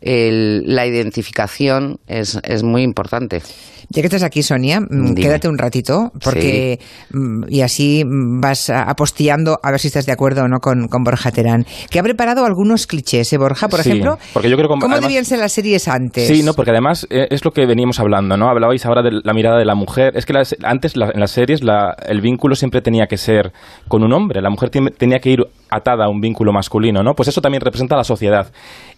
la 0.00 0.86
identificación 0.86 1.98
es, 2.06 2.40
es 2.44 2.62
muy 2.62 2.82
importante. 2.82 3.42
Ya 3.88 4.02
que 4.02 4.06
estás 4.06 4.24
aquí, 4.24 4.42
Sonia, 4.42 4.80
mm, 4.80 5.14
quédate 5.14 5.48
un 5.48 5.58
ratito, 5.58 6.10
porque 6.22 6.80
mm, 7.12 7.44
y 7.48 7.60
así 7.60 8.04
mm, 8.04 8.40
vas 8.40 8.68
apostillando 8.70 9.58
a 9.62 9.70
ver 9.70 9.78
si 9.78 9.88
estás 9.88 10.06
de 10.06 10.12
acuerdo 10.12 10.42
o 10.42 10.48
no 10.48 10.58
con, 10.58 10.88
Borja 11.04 11.30
Terán, 11.30 11.64
que 11.88 12.00
ha 12.00 12.02
preparado 12.02 12.44
algunos 12.44 12.86
clichés, 12.86 13.32
¿eh, 13.32 13.38
Borja? 13.38 13.68
Por 13.68 13.80
ejemplo, 13.80 14.18
porque 14.32 14.50
yo 14.50 14.56
creo 14.56 14.68
¿cómo 14.68 14.98
debían 14.98 15.24
ser 15.24 15.38
las 15.38 15.52
series 15.52 15.86
antes? 15.86 16.26
Sí, 16.26 16.42
no, 16.42 16.54
porque 16.54 16.72
además 16.72 17.06
eh, 17.10 17.28
es 17.30 17.44
lo 17.44 17.52
que 17.52 17.65
veníamos 17.66 18.00
hablando, 18.00 18.36
¿no? 18.36 18.48
Hablabais 18.48 18.84
ahora 18.86 19.02
de 19.02 19.20
la 19.22 19.32
mirada 19.32 19.58
de 19.58 19.64
la 19.64 19.74
mujer. 19.74 20.16
Es 20.16 20.26
que 20.26 20.34
antes 20.64 20.94
en 20.96 21.20
las 21.20 21.30
series 21.30 21.60
el 22.06 22.20
vínculo 22.20 22.54
siempre 22.54 22.80
tenía 22.80 23.06
que 23.06 23.16
ser 23.16 23.52
con 23.88 24.02
un 24.02 24.12
hombre, 24.12 24.40
la 24.40 24.50
mujer 24.50 24.70
tenía 24.70 25.18
que 25.18 25.30
ir 25.30 25.40
atada 25.70 26.06
a 26.06 26.08
un 26.08 26.20
vínculo 26.20 26.52
masculino, 26.52 27.02
¿no? 27.02 27.14
Pues 27.14 27.28
eso 27.28 27.40
también 27.40 27.60
representa 27.60 27.96
la 27.96 28.04
sociedad. 28.04 28.52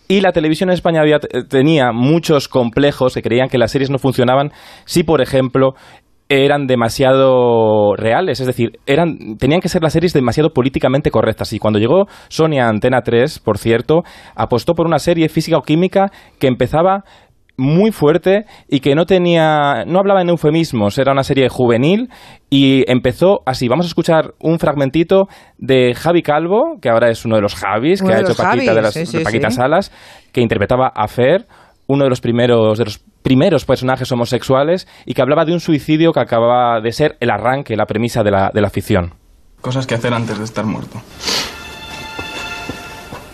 Y 0.09 0.21
la 0.21 0.33
televisión 0.33 0.71
en 0.71 0.75
España 0.75 1.01
había, 1.01 1.19
tenía 1.19 1.93
muchos 1.93 2.49
complejos 2.49 3.15
que 3.15 3.23
creían 3.23 3.49
que 3.49 3.59
las 3.59 3.71
series 3.71 3.91
no 3.91 3.99
funcionaban 3.99 4.53
si, 4.85 5.03
por 5.03 5.21
ejemplo, 5.21 5.75
eran 6.29 6.67
demasiado 6.67 7.95
reales, 7.97 8.41
es 8.41 8.47
decir, 8.47 8.79
eran, 8.87 9.39
tenían 9.39 9.61
que 9.61 9.69
ser 9.69 9.83
las 9.83 9.95
series 9.95 10.13
demasiado 10.13 10.51
políticamente 10.51 11.11
correctas. 11.11 11.53
Y 11.53 11.59
cuando 11.59 11.79
llegó 11.79 12.07
Sonia 12.29 12.69
Antena 12.69 13.01
3, 13.01 13.39
por 13.39 13.57
cierto, 13.57 14.03
apostó 14.35 14.75
por 14.75 14.87
una 14.87 14.99
serie 14.99 15.29
física 15.29 15.57
o 15.57 15.63
química 15.63 16.11
que 16.39 16.47
empezaba 16.47 17.05
muy 17.59 17.91
fuerte 17.91 18.45
y 18.69 18.81
que 18.81 18.95
no 18.95 19.05
tenía, 19.05 19.85
no 19.85 19.99
hablaba 19.99 20.23
en 20.23 20.31
eufemismos, 20.31 20.97
era 20.97 21.13
una 21.13 21.25
serie 21.25 21.49
juvenil 21.49 22.09
y 22.49 22.91
empezó 22.91 23.41
así. 23.45 23.69
Vamos 23.69 23.85
a 23.85 23.89
escuchar 23.89 24.35
un 24.41 24.59
fragmentito 24.59 25.27
de 25.59 25.93
Javi 25.95 26.23
Calvo, 26.23 26.79
que 26.81 26.89
ahora 26.89 27.11
es 27.11 27.25
uno 27.25 27.35
de 27.35 27.43
los 27.43 27.57
Javis, 27.57 28.01
que 28.01 28.13
ha 28.13 28.21
hecho 28.21 28.35
Paquita, 28.35 28.75
de 28.75 28.81
las, 28.83 28.95
Paquita 29.25 29.51
Salas, 29.51 29.93
que 30.33 30.41
interpretaba 30.41 30.93
a 30.95 31.09
Fer, 31.09 31.47
uno 31.89 32.05
de 32.05 32.11
los 32.11 32.21
primeros 32.21 32.79
de 32.79 32.85
los 32.85 32.99
primeros 33.23 33.65
personajes 33.65 34.11
homosexuales 34.13 34.87
y 35.05 35.15
que 35.15 35.21
hablaba 35.21 35.45
de 35.45 35.53
un 35.53 35.61
suicidio 35.61 36.13
que 36.13 36.21
acababa 36.21 36.81
de 36.81 36.93
ser 36.93 37.17
el 37.21 37.31
arranque, 37.31 37.77
la 37.77 37.87
premisa 37.87 38.23
de 38.23 38.31
la, 38.31 38.51
de 38.55 38.61
la 38.61 38.71
ficción. 38.71 39.15
Cosas 39.61 39.87
que 39.87 39.97
hacer 39.97 40.15
antes 40.15 40.39
de 40.39 40.45
estar 40.45 40.65
muerto. 40.65 41.01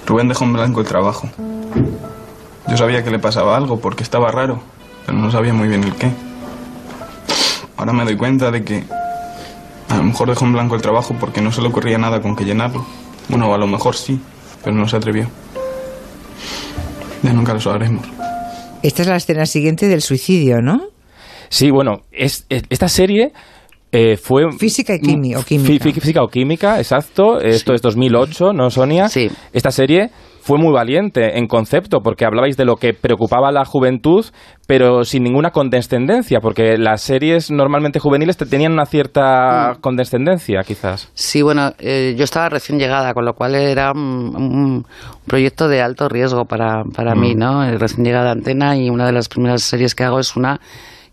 Rubén 0.06 0.28
dejó 0.28 0.44
en 0.44 0.52
blanco 0.54 0.80
el 0.80 0.86
trabajo. 0.86 1.28
Yo 2.68 2.76
sabía 2.76 3.02
que 3.04 3.10
le 3.10 3.18
pasaba 3.18 3.56
algo 3.56 3.78
porque 3.78 4.02
estaba 4.02 4.30
raro, 4.30 4.62
pero 5.06 5.18
no 5.18 5.30
sabía 5.30 5.52
muy 5.52 5.68
bien 5.68 5.84
el 5.84 5.94
qué. 5.94 6.10
Ahora 7.76 7.92
me 7.92 8.04
doy 8.04 8.16
cuenta 8.16 8.50
de 8.50 8.64
que 8.64 8.84
a 9.88 9.96
lo 9.96 10.04
mejor 10.04 10.28
dejó 10.28 10.44
en 10.46 10.52
blanco 10.52 10.74
el 10.74 10.82
trabajo 10.82 11.14
porque 11.20 11.40
no 11.40 11.52
se 11.52 11.60
le 11.60 11.68
ocurría 11.68 11.98
nada 11.98 12.20
con 12.20 12.34
que 12.34 12.44
llenarlo. 12.44 12.84
Bueno, 13.28 13.52
a 13.52 13.58
lo 13.58 13.66
mejor 13.66 13.96
sí, 13.96 14.20
pero 14.62 14.74
no 14.74 14.88
se 14.88 14.96
atrevió. 14.96 15.28
Ya 17.22 17.32
nunca 17.32 17.54
lo 17.54 17.60
sabremos. 17.60 18.06
Esta 18.82 19.02
es 19.02 19.08
la 19.08 19.16
escena 19.16 19.46
siguiente 19.46 19.86
del 19.86 20.02
suicidio, 20.02 20.60
¿no? 20.60 20.80
Sí, 21.48 21.70
bueno, 21.70 22.02
es, 22.12 22.46
esta 22.48 22.88
serie 22.88 23.32
eh, 23.92 24.16
fue... 24.16 24.50
Física 24.58 24.94
y 24.94 25.00
química. 25.00 25.40
Física 25.42 26.22
o 26.22 26.28
química, 26.28 26.78
exacto. 26.78 27.40
Esto 27.40 27.74
es 27.74 27.80
2008, 27.80 28.52
¿no, 28.52 28.68
Sonia? 28.70 29.08
Sí. 29.08 29.30
Esta 29.52 29.70
serie 29.70 30.10
fue 30.44 30.58
muy 30.58 30.74
valiente 30.74 31.38
en 31.38 31.46
concepto, 31.46 32.00
porque 32.02 32.26
hablabais 32.26 32.58
de 32.58 32.66
lo 32.66 32.76
que 32.76 32.92
preocupaba 32.92 33.48
a 33.48 33.52
la 33.52 33.64
juventud, 33.64 34.26
pero 34.66 35.04
sin 35.04 35.22
ninguna 35.22 35.52
condescendencia, 35.52 36.40
porque 36.40 36.76
las 36.76 37.00
series 37.00 37.50
normalmente 37.50 37.98
juveniles 37.98 38.36
tenían 38.36 38.72
una 38.72 38.84
cierta 38.84 39.72
mm. 39.72 39.80
condescendencia, 39.80 40.60
quizás. 40.62 41.10
Sí, 41.14 41.40
bueno, 41.40 41.72
eh, 41.78 42.14
yo 42.18 42.24
estaba 42.24 42.50
recién 42.50 42.78
llegada, 42.78 43.14
con 43.14 43.24
lo 43.24 43.32
cual 43.32 43.54
era 43.54 43.92
un, 43.92 44.84
proyecto 45.26 45.66
de 45.66 45.80
alto 45.80 46.10
riesgo 46.10 46.44
para, 46.44 46.82
para 46.94 47.14
mí, 47.14 47.34
mm. 47.34 47.38
¿no? 47.38 47.64
Eh, 47.64 47.78
recién 47.78 48.04
llegada 48.04 48.28
a 48.28 48.32
Antena 48.32 48.76
y 48.76 48.90
una 48.90 49.06
de 49.06 49.12
las 49.12 49.30
primeras 49.30 49.62
series 49.62 49.94
que 49.94 50.04
hago 50.04 50.20
es 50.20 50.36
una 50.36 50.60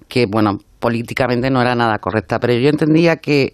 que, 0.09 0.25
bueno, 0.29 0.57
políticamente 0.79 1.50
no 1.50 1.61
era 1.61 1.73
nada 1.73 2.00
correcta, 2.00 2.38
pero 2.39 2.53
yo 2.55 2.67
entendía 2.67 3.15
que 3.15 3.53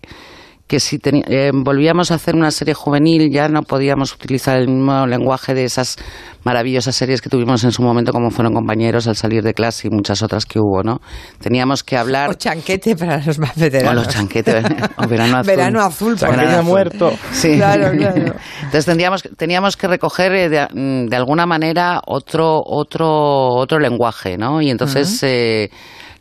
que 0.67 0.81
si 0.81 0.99
eh, 1.03 1.51
volvíamos 1.53 2.11
a 2.11 2.15
hacer 2.15 2.35
una 2.35 2.51
serie 2.51 2.73
juvenil 2.73 3.31
ya 3.31 3.47
no 3.47 3.61
podíamos 3.63 4.13
utilizar 4.13 4.57
el 4.57 4.67
mismo 4.67 5.07
lenguaje 5.07 5.53
de 5.53 5.63
esas 5.63 5.95
maravillosas 6.43 6.95
series 6.95 7.21
que 7.21 7.29
tuvimos 7.29 7.63
en 7.63 7.71
su 7.71 7.81
momento 7.81 8.11
como 8.11 8.31
fueron 8.31 8.53
compañeros 8.53 9.07
al 9.07 9.15
salir 9.15 9.43
de 9.43 9.53
clase 9.53 9.87
y 9.87 9.91
muchas 9.91 10.21
otras 10.21 10.45
que 10.45 10.59
hubo, 10.59 10.83
¿no? 10.83 10.99
Teníamos 11.39 11.83
que 11.83 11.97
hablar... 11.97 12.29
O 12.29 12.33
chanquete 12.33 12.95
para 12.95 13.23
los 13.23 13.39
más 13.39 13.55
veteranos. 13.55 13.91
O 13.91 13.95
los 13.95 14.13
chanquete, 14.13 14.61
o 14.97 15.07
verano 15.07 15.37
azul. 15.37 15.55
Verano 15.55 15.81
azul. 15.81 16.17
Muerto. 16.63 17.11
Sí. 17.31 17.55
Claro, 17.55 17.91
claro. 17.97 18.33
Entonces 18.57 18.85
tendríamos, 18.85 19.23
teníamos 19.37 19.77
que 19.77 19.87
recoger 19.87 20.33
eh, 20.33 20.49
de, 20.49 21.15
alguna 21.15 21.45
manera 21.45 22.01
otro, 22.05 22.61
otro, 22.65 23.55
otro 23.55 23.79
lenguaje, 23.79 24.37
¿no? 24.37 24.61
Y 24.61 24.69
entonces... 24.69 25.23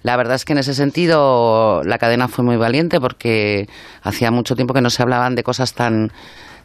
La 0.07 0.17
verdad 0.17 0.37
es 0.37 0.45
que 0.45 0.53
en 0.53 0.59
ese 0.59 0.73
sentido 0.73 1.83
la 1.83 1.99
cadena 1.99 2.29
fue 2.29 2.45
muy 2.45 2.57
valiente 2.57 3.01
porque 3.01 3.69
hacía 4.03 4.31
mucho 4.31 4.55
tiempo 4.55 4.73
que 4.73 4.81
no 4.81 4.89
se 4.89 5.03
hablaban 5.03 5.35
de 5.35 5.43
cosas 5.43 5.75
tan 5.75 6.13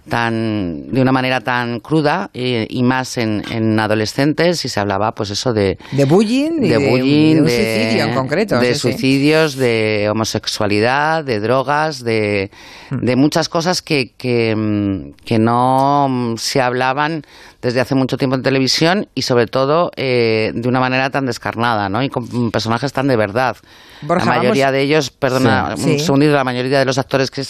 tan 0.10 0.92
de 0.92 1.02
una 1.02 1.12
manera 1.12 1.42
tan 1.42 1.80
cruda 1.80 2.30
y, 2.34 2.84
más 2.84 3.18
en, 3.18 3.44
en, 3.52 3.80
adolescentes 3.80 4.66
y 4.66 4.70
se 4.70 4.80
hablaba 4.80 5.14
pues 5.14 5.30
eso 5.30 5.54
de 5.54 5.78
de 5.92 6.06
bullying 6.06 6.60
de, 6.60 6.78
bullying, 6.78 7.44
de, 7.44 7.76
suicidio 7.76 8.04
en 8.06 8.14
concreto 8.14 8.60
de 8.60 8.76
suicidios 8.76 9.56
de 9.56 10.08
homosexualidad 10.10 11.24
de 11.24 11.40
drogas 11.40 12.04
de, 12.04 12.50
hmm. 12.90 13.06
de 13.06 13.16
muchas 13.16 13.48
cosas 13.48 13.82
que, 13.82 14.12
que, 14.18 15.14
que 15.24 15.40
no 15.40 16.36
se 16.38 16.62
hablaban 16.62 17.24
desde 17.62 17.80
hace 17.80 17.96
mucho 17.96 18.18
tiempo 18.18 18.36
en 18.36 18.42
televisión 18.42 19.08
y 19.14 19.22
sobre 19.22 19.46
todo 19.46 19.92
eh, 19.96 20.52
de 20.54 20.68
una 20.68 20.80
manera 20.80 21.10
tan 21.10 21.26
descarnada, 21.26 21.90
¿no? 21.90 22.02
Y 22.02 22.10
con 22.10 22.52
personajes 22.52 22.92
tan 22.92 23.08
de 23.08 23.16
verdad. 23.16 23.56
la 24.02 24.26
mayoría 24.26 24.72
de 24.72 24.82
ellos, 24.82 25.12
perdona, 25.12 25.76
un 25.78 26.00
segundito, 26.00 26.34
la 26.34 26.44
mayoría 26.44 26.80
de 26.80 26.86
los 26.86 26.98
actores 26.98 27.30
que, 27.30 27.44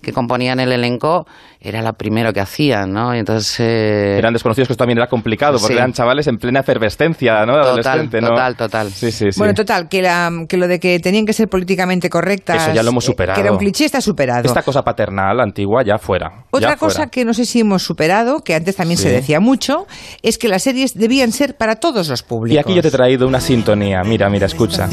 que 0.00 0.12
componían 0.12 0.58
el 0.60 0.72
elenco 0.72 1.26
era 1.60 1.82
lo 1.82 1.92
primero 1.94 2.32
que 2.32 2.40
hacían, 2.40 2.92
¿no? 2.92 3.14
Y 3.14 3.18
entonces 3.18 3.58
eh, 3.58 4.16
eran 4.16 4.32
desconocidos 4.32 4.68
que 4.68 4.72
esto 4.74 4.82
también 4.82 4.98
era 4.98 5.08
complicado 5.08 5.58
porque 5.58 5.74
eran 5.74 5.92
chavales 5.92 6.26
en 6.28 6.36
plena 6.36 6.60
efervescencia, 6.60 7.44
¿no? 7.44 7.60
Total, 7.60 8.08
total, 8.08 8.56
total. 8.56 8.90
Sí, 8.90 9.10
sí, 9.10 9.26
bueno, 9.36 9.54
total, 9.54 9.88
que, 9.88 10.00
la, 10.00 10.30
que 10.48 10.56
lo 10.56 10.68
de 10.68 10.78
que 10.78 11.00
tenían 11.00 11.26
que 11.26 11.32
ser 11.32 11.48
políticamente 11.48 12.08
correctas, 12.08 12.62
eso 12.62 12.74
ya 12.74 12.82
lo 12.82 12.90
hemos 12.90 13.04
superado. 13.04 13.34
Que 13.34 13.40
era 13.40 13.52
un 13.52 13.58
cliché 13.58 13.84
está 13.84 14.00
superado. 14.00 14.46
Esta 14.46 14.62
cosa 14.62 14.82
paternal 14.82 15.40
antigua 15.40 15.82
ya 15.84 15.98
fuera. 15.98 16.44
Otra 16.50 16.76
cosa 16.76 17.08
que 17.08 17.24
no 17.24 17.34
sé 17.34 17.44
si 17.44 17.60
hemos 17.60 17.82
superado, 17.82 18.40
que 18.44 18.54
antes 18.54 18.76
también 18.76 18.98
se 18.98 19.10
decía 19.10 19.40
mucho 19.40 19.86
es 20.22 20.38
que 20.38 20.48
las 20.48 20.62
series 20.62 20.96
debían 20.96 21.32
ser 21.32 21.56
para 21.56 21.76
todos 21.76 22.08
los 22.08 22.22
públicos. 22.22 22.54
Y 22.54 22.58
aquí 22.58 22.74
yo 22.74 22.82
te 22.82 22.88
he 22.88 22.92
traído 22.92 23.26
una 23.26 23.40
sintonía. 23.40 24.02
Mira, 24.04 24.30
mira, 24.30 24.46
escucha. 24.46 24.88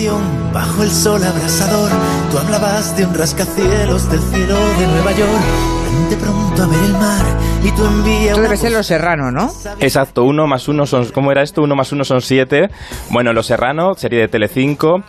Bajo 0.52 0.84
el 0.84 0.90
sol 0.90 1.24
abrasador, 1.24 1.92
tú 2.32 2.38
hablabas 2.40 2.98
de 2.98 3.06
un 3.06 3.14
rascacielos 3.14 4.10
del 4.10 4.20
cielo 4.20 4.58
de 4.80 4.88
Nueva 4.88 5.12
York. 5.12 5.85
De 6.10 6.18
pronto 6.18 6.64
a 6.64 6.68
ver 6.68 6.84
el 6.84 6.94
mar 6.94 7.26
y 7.64 7.72
tú 7.72 7.86
envías. 7.86 8.30
Esto 8.30 8.42
debe 8.42 8.58
ser 8.58 8.72
Los 8.72 8.86
Serrano, 8.86 9.32
¿no? 9.32 9.52
Exacto, 9.80 10.24
uno 10.24 10.48
más 10.48 10.68
uno 10.68 10.86
son. 10.86 11.06
¿Cómo 11.10 11.32
era 11.32 11.42
esto? 11.42 11.62
Uno 11.64 11.76
más 11.76 11.92
uno 11.92 12.04
son 12.06 12.22
siete. 12.22 12.70
Bueno, 13.10 13.34
Los 13.34 13.48
Serrano, 13.48 13.96
serie 13.96 14.20
de 14.20 14.28
Telecinco 14.28 15.04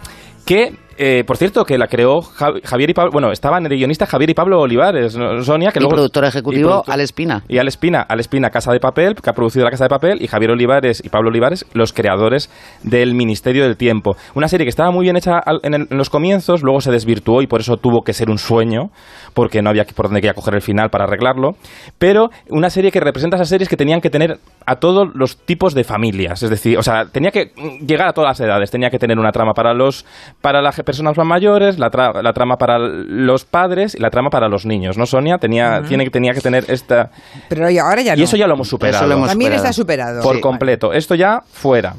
que 0.46 0.78
eh, 0.98 1.24
por 1.26 1.36
cierto, 1.36 1.64
que 1.64 1.78
la 1.78 1.86
creó 1.86 2.20
Javier 2.20 2.90
y 2.90 2.94
Pablo. 2.94 3.10
Bueno, 3.12 3.32
estaban 3.32 3.64
el 3.66 3.76
guionista 3.76 4.06
Javier 4.06 4.30
y 4.30 4.34
Pablo 4.34 4.60
Olivares, 4.60 5.12
Sonia. 5.42 5.70
Que 5.70 5.82
y 5.82 5.86
productor 5.86 6.24
ejecutivo 6.24 6.82
Al 6.86 7.00
Espina. 7.00 7.42
Y 7.48 7.58
Al 7.58 7.68
Espina, 7.68 8.02
Al 8.02 8.20
Espina, 8.20 8.50
Casa 8.50 8.72
de 8.72 8.80
Papel, 8.80 9.14
que 9.14 9.30
ha 9.30 9.32
producido 9.32 9.64
La 9.64 9.70
Casa 9.70 9.84
de 9.84 9.90
Papel, 9.90 10.22
y 10.22 10.26
Javier 10.26 10.52
Olivares 10.52 11.02
y 11.04 11.08
Pablo 11.08 11.30
Olivares, 11.30 11.66
los 11.72 11.92
creadores 11.92 12.50
del 12.82 13.14
Ministerio 13.14 13.64
del 13.64 13.76
Tiempo. 13.76 14.16
Una 14.34 14.48
serie 14.48 14.64
que 14.64 14.70
estaba 14.70 14.90
muy 14.90 15.04
bien 15.04 15.16
hecha 15.16 15.40
en, 15.62 15.86
los 15.90 16.10
comienzos, 16.10 16.62
luego 16.62 16.80
se 16.80 16.90
desvirtuó 16.90 17.42
y 17.42 17.46
por 17.46 17.60
eso 17.60 17.76
tuvo 17.76 18.02
que 18.02 18.12
ser 18.12 18.30
un 18.30 18.38
sueño, 18.38 18.90
porque 19.34 19.62
no 19.62 19.70
había 19.70 19.84
por 19.84 20.06
dónde 20.06 20.20
quería 20.20 20.34
coger 20.34 20.54
el 20.54 20.62
final 20.62 20.90
para 20.90 21.04
arreglarlo. 21.04 21.52
Pero 21.98 22.30
una 22.48 22.70
serie 22.70 22.90
que 22.90 23.00
representa 23.00 23.36
esas 23.36 23.48
series 23.48 23.68
que 23.68 23.76
tenían 23.76 24.00
que 24.00 24.10
tener 24.10 24.38
a 24.66 24.76
todos 24.76 25.08
los 25.14 25.36
tipos 25.44 25.74
de 25.74 25.84
familias. 25.84 26.42
Es 26.42 26.50
decir, 26.50 26.78
o 26.78 26.82
sea, 26.82 27.06
tenía 27.06 27.30
que 27.30 27.52
llegar 27.86 28.08
a 28.08 28.12
todas 28.12 28.30
las 28.30 28.40
edades. 28.40 28.70
Tenía 28.70 28.90
que 28.90 28.98
tener 28.98 29.18
una 29.18 29.30
trama 29.30 29.52
para 29.52 29.74
los 29.74 30.04
para 30.40 30.60
las 30.60 30.78
personas 30.86 31.18
más 31.18 31.26
mayores, 31.26 31.78
la, 31.78 31.90
la 32.22 32.32
trama 32.32 32.56
para 32.56 32.78
los 32.78 33.44
padres 33.44 33.94
y 33.94 33.98
la 33.98 34.08
trama 34.08 34.30
para 34.30 34.48
los 34.48 34.64
niños, 34.64 34.96
¿no, 34.96 35.04
Sonia? 35.04 35.36
Tenía, 35.36 35.82
tiene, 35.86 36.08
tenía 36.08 36.32
que 36.32 36.40
tener 36.40 36.64
esta... 36.68 37.10
Pero 37.50 37.66
ahora 37.82 38.00
ya 38.00 38.16
Y 38.16 38.22
eso 38.22 38.38
ya 38.38 38.46
lo 38.46 38.54
hemos 38.54 38.68
superado. 38.68 39.26
También 39.26 39.52
está 39.52 39.74
superado. 39.74 40.22
Por 40.22 40.40
completo. 40.40 40.94
Esto 40.94 41.14
ya 41.14 41.42
fuera. 41.46 41.94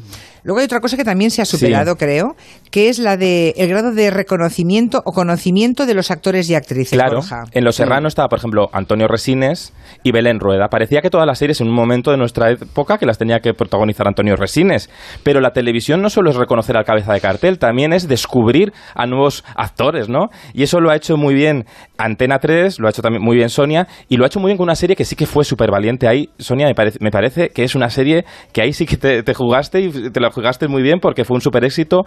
Luego 0.47 0.59
hay 0.59 0.65
otra 0.65 0.79
cosa 0.79 0.95
que 0.95 1.03
también 1.03 1.29
se 1.29 1.41
ha 1.41 1.45
superado, 1.45 1.97
creo, 1.97 2.37
que 2.71 2.89
es 2.89 2.99
la 2.99 3.17
de 3.17 3.53
el 3.57 3.69
grado 3.69 3.93
de 3.93 4.09
reconocimiento 4.09 5.01
o 5.05 5.11
conocimiento 5.11 5.85
de 5.85 5.93
los 5.93 6.11
actores 6.11 6.49
y 6.49 6.55
actrices. 6.55 6.97
Claro, 6.97 7.21
en 7.51 7.63
Los 7.63 7.75
Serrano 7.75 8.07
estaba, 8.07 8.27
por 8.27 8.39
ejemplo, 8.39 8.69
Antonio 8.73 9.07
Resines 9.07 9.73
y 10.03 10.11
Belén 10.11 10.39
Rueda. 10.39 10.67
Parecía 10.69 11.01
que 11.01 11.09
todas 11.09 11.27
las 11.27 11.39
series 11.39 11.61
en 11.61 11.67
un 11.67 11.75
momento 11.75 12.11
de 12.11 12.17
nuestra 12.17 12.51
época 12.51 12.97
que 12.97 13.05
las 13.05 13.17
tenía 13.17 13.39
que 13.39 13.53
protagonizar 13.53 14.07
Antonio 14.07 14.35
Resines. 14.35 14.89
Pero 15.23 15.41
la 15.41 15.51
televisión 15.51 16.01
no 16.01 16.09
solo 16.09 16.29
es 16.29 16.35
reconocer 16.35 16.77
al 16.77 16.85
cabeza 16.85 17.13
de 17.13 17.19
cartel, 17.19 17.59
también 17.59 17.93
es 17.93 18.07
descubrir 18.07 18.73
a 18.95 19.05
nuevos 19.05 19.43
actores, 19.55 20.09
¿no? 20.09 20.29
Y 20.53 20.63
eso 20.63 20.79
lo 20.79 20.89
ha 20.89 20.95
hecho 20.95 21.17
muy 21.17 21.33
bien 21.33 21.65
Antena 21.97 22.39
3, 22.39 22.79
lo 22.79 22.87
ha 22.87 22.91
hecho 22.91 23.01
también 23.01 23.23
muy 23.23 23.35
bien 23.35 23.49
Sonia, 23.49 23.87
y 24.07 24.17
lo 24.17 24.23
ha 24.23 24.27
hecho 24.27 24.39
muy 24.39 24.49
bien 24.49 24.57
con 24.57 24.65
una 24.65 24.75
serie 24.75 24.95
que 24.95 25.05
sí 25.05 25.15
que 25.15 25.25
fue 25.25 25.43
súper 25.43 25.71
valiente 25.71 26.07
ahí. 26.07 26.29
Sonia, 26.37 26.67
me 26.67 26.75
parece, 26.75 26.97
me 27.01 27.11
parece 27.11 27.49
que 27.49 27.63
es 27.63 27.75
una 27.75 27.89
serie 27.89 28.25
que 28.53 28.61
ahí 28.61 28.73
sí 28.73 28.85
que 28.85 28.97
te, 28.97 29.23
te 29.23 29.33
jugaste 29.33 29.81
y 29.81 30.11
te 30.11 30.19
la 30.19 30.31
jugaste 30.31 30.67
muy 30.67 30.81
bien 30.81 30.99
porque 30.99 31.25
fue 31.25 31.35
un 31.35 31.41
super 31.41 31.63
éxito. 31.63 32.05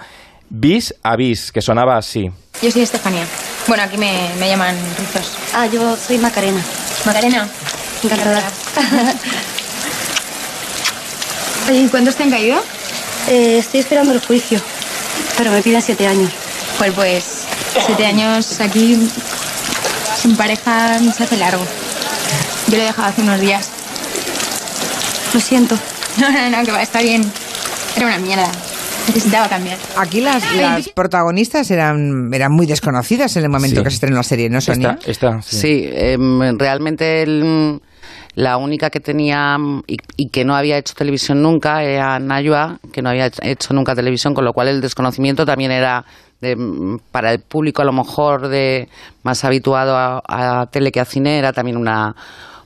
Bis 0.50 0.92
a 1.04 1.14
bis, 1.14 1.52
que 1.52 1.62
sonaba 1.62 1.96
así. 1.96 2.28
Yo 2.60 2.70
soy 2.72 2.82
Estefanía. 2.82 3.24
Bueno, 3.68 3.84
aquí 3.84 3.96
me, 3.96 4.30
me 4.40 4.48
llaman 4.48 4.76
Rizos. 4.98 5.30
Ah, 5.54 5.66
yo 5.66 5.96
soy 5.96 6.18
Macarena. 6.18 6.60
Macarena. 7.06 7.48
Encantada. 8.02 8.42
¿Y 11.72 11.86
cuántos 11.86 12.16
te 12.16 12.24
han 12.24 12.30
caído? 12.30 12.60
Eh, 13.28 13.58
estoy 13.58 13.80
esperando 13.80 14.12
el 14.12 14.20
juicio, 14.20 14.60
pero 15.38 15.52
me 15.52 15.62
piden 15.62 15.82
siete 15.82 16.08
años. 16.08 16.32
Pues, 16.78 16.92
pues, 16.94 17.24
siete 17.86 18.06
años 18.06 18.60
aquí 18.60 18.98
sin 20.20 20.36
pareja 20.36 20.98
se 20.98 21.22
hace 21.22 21.36
largo. 21.36 21.64
Yo 22.66 22.76
lo 22.76 22.82
he 22.82 22.86
dejado 22.86 23.08
hace 23.08 23.22
unos 23.22 23.40
días. 23.40 23.68
Lo 25.32 25.40
siento. 25.40 25.78
No, 26.16 26.28
no, 26.28 26.50
no, 26.50 26.64
que 26.64 26.72
va, 26.72 26.82
está 26.82 27.00
bien. 27.00 27.22
Era 27.96 28.06
una 28.06 28.18
mierda. 28.18 28.50
Necesitaba 29.14 29.48
cambiar. 29.48 29.78
Aquí 29.96 30.20
las, 30.20 30.42
las 30.56 30.88
protagonistas 30.90 31.70
eran, 31.70 32.32
eran 32.32 32.52
muy 32.52 32.66
desconocidas 32.66 33.36
en 33.36 33.44
el 33.44 33.50
momento 33.50 33.82
que 33.82 33.90
se 33.90 33.94
estrenó 33.94 34.16
la 34.16 34.22
serie, 34.22 34.48
¿no, 34.48 34.60
Sonia? 34.60 34.98
Está, 35.04 35.42
sí, 35.42 35.56
sí 35.56 35.90
em, 35.92 36.56
realmente 36.56 37.22
el 37.22 37.80
La 38.36 38.56
única 38.56 38.88
que 38.90 39.00
tenía 39.00 39.58
mm, 39.58 39.82
y, 39.86 40.28
que 40.28 40.44
no 40.44 40.54
había 40.54 40.78
hecho 40.78 40.94
televisión 40.94 41.42
nunca 41.42 41.82
era 41.82 42.18
Nayua, 42.20 42.78
que 42.92 43.02
no 43.02 43.10
había 43.10 43.26
hecho 43.42 43.74
nunca 43.74 43.96
televisión, 43.96 44.32
con 44.32 44.44
lo 44.44 44.52
cual 44.52 44.68
el 44.68 44.80
desconocimiento 44.80 45.44
también 45.44 45.72
era 45.72 46.04
mm, 46.40 46.96
para 47.10 47.32
el 47.32 47.40
público 47.40 47.82
a 47.82 47.84
lo 47.84 47.92
mejor 47.92 48.48
de 48.48 48.88
más 49.24 49.44
habituado 49.44 49.96
a, 49.96 50.22
a 50.28 50.66
tele 50.66 50.92
que 50.92 51.00
a 51.00 51.04
cine, 51.04 51.38
era 51.38 51.52
también 51.52 51.76
una 51.76 52.14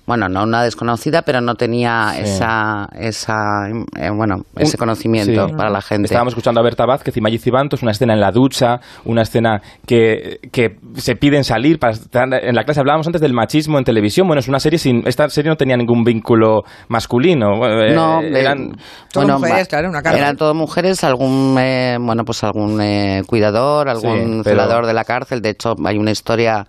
bueno, 0.06 0.28
no 0.28 0.42
una 0.42 0.62
desconocida, 0.62 1.22
pero 1.22 1.40
no 1.40 1.54
tenía 1.54 2.14
esa, 2.18 2.88
esa 2.98 3.68
eh, 3.98 4.10
bueno, 4.14 4.42
ese 4.56 4.76
conocimiento 4.76 5.46
para 5.56 5.70
la 5.70 5.80
gente. 5.80 6.06
Estábamos 6.06 6.32
escuchando 6.32 6.60
a 6.60 6.62
Berta 6.62 6.84
Vázquez 6.84 7.16
y 7.16 7.22
Maggi 7.22 7.38
Cibantos, 7.38 7.82
una 7.82 7.92
escena 7.92 8.12
en 8.12 8.20
la 8.20 8.30
ducha, 8.30 8.80
una 9.06 9.22
escena 9.22 9.62
que, 9.86 10.40
que 10.52 10.76
se 10.96 11.16
piden 11.16 11.42
salir 11.42 11.78
para 11.78 11.94
estar 11.94 12.28
en 12.34 12.54
la 12.54 12.64
clase. 12.64 12.80
Hablábamos 12.80 13.06
antes 13.06 13.22
del 13.22 13.32
machismo 13.32 13.78
en 13.78 13.84
televisión. 13.84 14.26
Bueno, 14.26 14.40
es 14.40 14.48
una 14.48 14.60
serie 14.60 14.78
sin. 14.78 15.06
Esta 15.06 15.28
serie 15.30 15.48
no 15.48 15.56
tenía 15.56 15.76
ningún 15.76 16.04
vínculo 16.04 16.64
masculino. 16.88 17.54
Eh, 17.66 17.94
no, 17.94 18.20
eran. 18.20 18.76
Todas 19.10 19.40
mujeres, 19.40 19.68
claro, 19.68 19.88
una 19.88 20.00
Eran 20.00 20.36
todas 20.36 20.54
mujeres, 20.54 21.02
algún, 21.02 21.56
eh, 21.58 21.96
bueno, 21.98 22.24
pues 22.24 22.44
algún 22.44 22.78
cuidador, 23.26 23.88
algún 23.88 24.44
celador 24.44 24.86
de 24.86 24.92
la 24.92 25.04
cárcel. 25.04 25.40
De 25.40 25.50
hecho, 25.50 25.74
hay 25.84 25.96
una 25.96 26.10
historia 26.10 26.66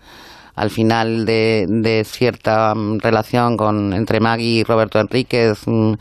al 0.55 0.69
final 0.69 1.25
de, 1.25 1.65
de 1.67 2.03
cierta 2.05 2.73
mm, 2.73 2.99
relación 2.99 3.57
con 3.57 3.93
entre 3.93 4.19
Maggie 4.19 4.59
y 4.59 4.63
Roberto 4.63 4.99
Enríquez 4.99 5.59
mm, 5.65 5.93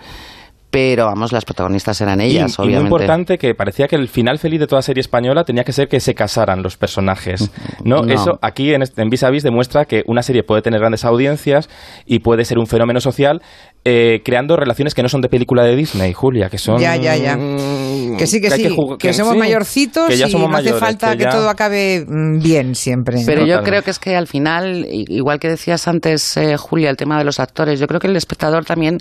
pero 0.75 1.07
vamos, 1.07 1.31
las 1.31 1.45
protagonistas 1.45 2.01
eran 2.01 2.21
ellas, 2.21 2.59
obviamente. 2.59 2.81
Y 2.81 2.83
muy 2.83 2.87
importante 2.91 3.39
que 3.39 3.55
parecía 3.55 3.87
que 3.87 3.95
el 3.95 4.09
final 4.09 4.41
feliz 4.41 4.59
de 4.59 4.67
toda 4.67 4.83
serie 4.83 5.03
española 5.03 5.45
tenía 5.45 5.63
que 5.63 5.73
ser 5.73 5.87
que 5.87 6.01
se 6.01 6.15
casaran 6.15 6.65
los 6.65 6.77
personajes. 6.77 7.49
¿no? 7.85 8.05
Eso 8.09 8.41
aquí 8.43 8.75
en, 8.75 8.83
este, 8.83 9.01
en 9.01 9.09
Vis 9.09 9.23
a 9.23 9.31
Vis 9.31 9.45
demuestra 9.45 9.85
que 9.85 10.03
una 10.09 10.25
serie 10.25 10.43
puede 10.43 10.63
tener 10.63 10.81
grandes 10.81 11.05
audiencias 11.05 11.71
y 12.07 12.19
puede 12.19 12.45
ser 12.45 12.59
un 12.59 12.67
fenómeno 12.67 12.99
social 12.99 13.41
eh, 13.85 14.23
creando 14.25 14.57
relaciones 14.57 14.95
que 14.95 15.03
no 15.05 15.09
son 15.09 15.21
de 15.21 15.29
película 15.29 15.63
de 15.63 15.77
Disney, 15.77 16.13
Julia, 16.13 16.49
que 16.49 16.59
son... 16.59 16.79
Ya, 16.79 16.97
ya, 16.97 17.15
ya. 17.15 17.37
Mm, 17.37 18.17
que 18.17 18.27
sí, 18.27 18.41
que, 18.41 18.51
sí, 18.51 18.69
que, 18.99 19.13
somos 19.13 19.37
mayorcitos 19.37 20.11
y 20.11 20.35
no 20.35 20.57
hace 20.57 20.73
falta 20.73 21.17
que, 21.17 21.27
todo 21.27 21.49
acabe 21.51 22.05
mm, 22.05 22.41
bien 22.41 22.75
siempre. 22.75 23.19
Pero 23.25 23.47
yo 23.47 23.63
creo 23.63 23.83
que 23.83 23.91
es 23.91 24.01
que 24.01 24.17
al 24.17 24.27
final, 24.27 24.85
igual 24.91 25.39
que 25.39 25.51
decías 25.51 25.87
antes, 25.87 26.37
eh, 26.37 26.57
Julia, 26.57 26.91
el 26.91 26.97
tema 26.97 27.17
de 27.19 27.25
los 27.25 27.39
actores, 27.39 27.79
yo 27.79 27.87
creo 27.87 28.01
que 28.01 28.09
el 28.09 28.17
espectador 28.17 28.65
también 28.65 28.99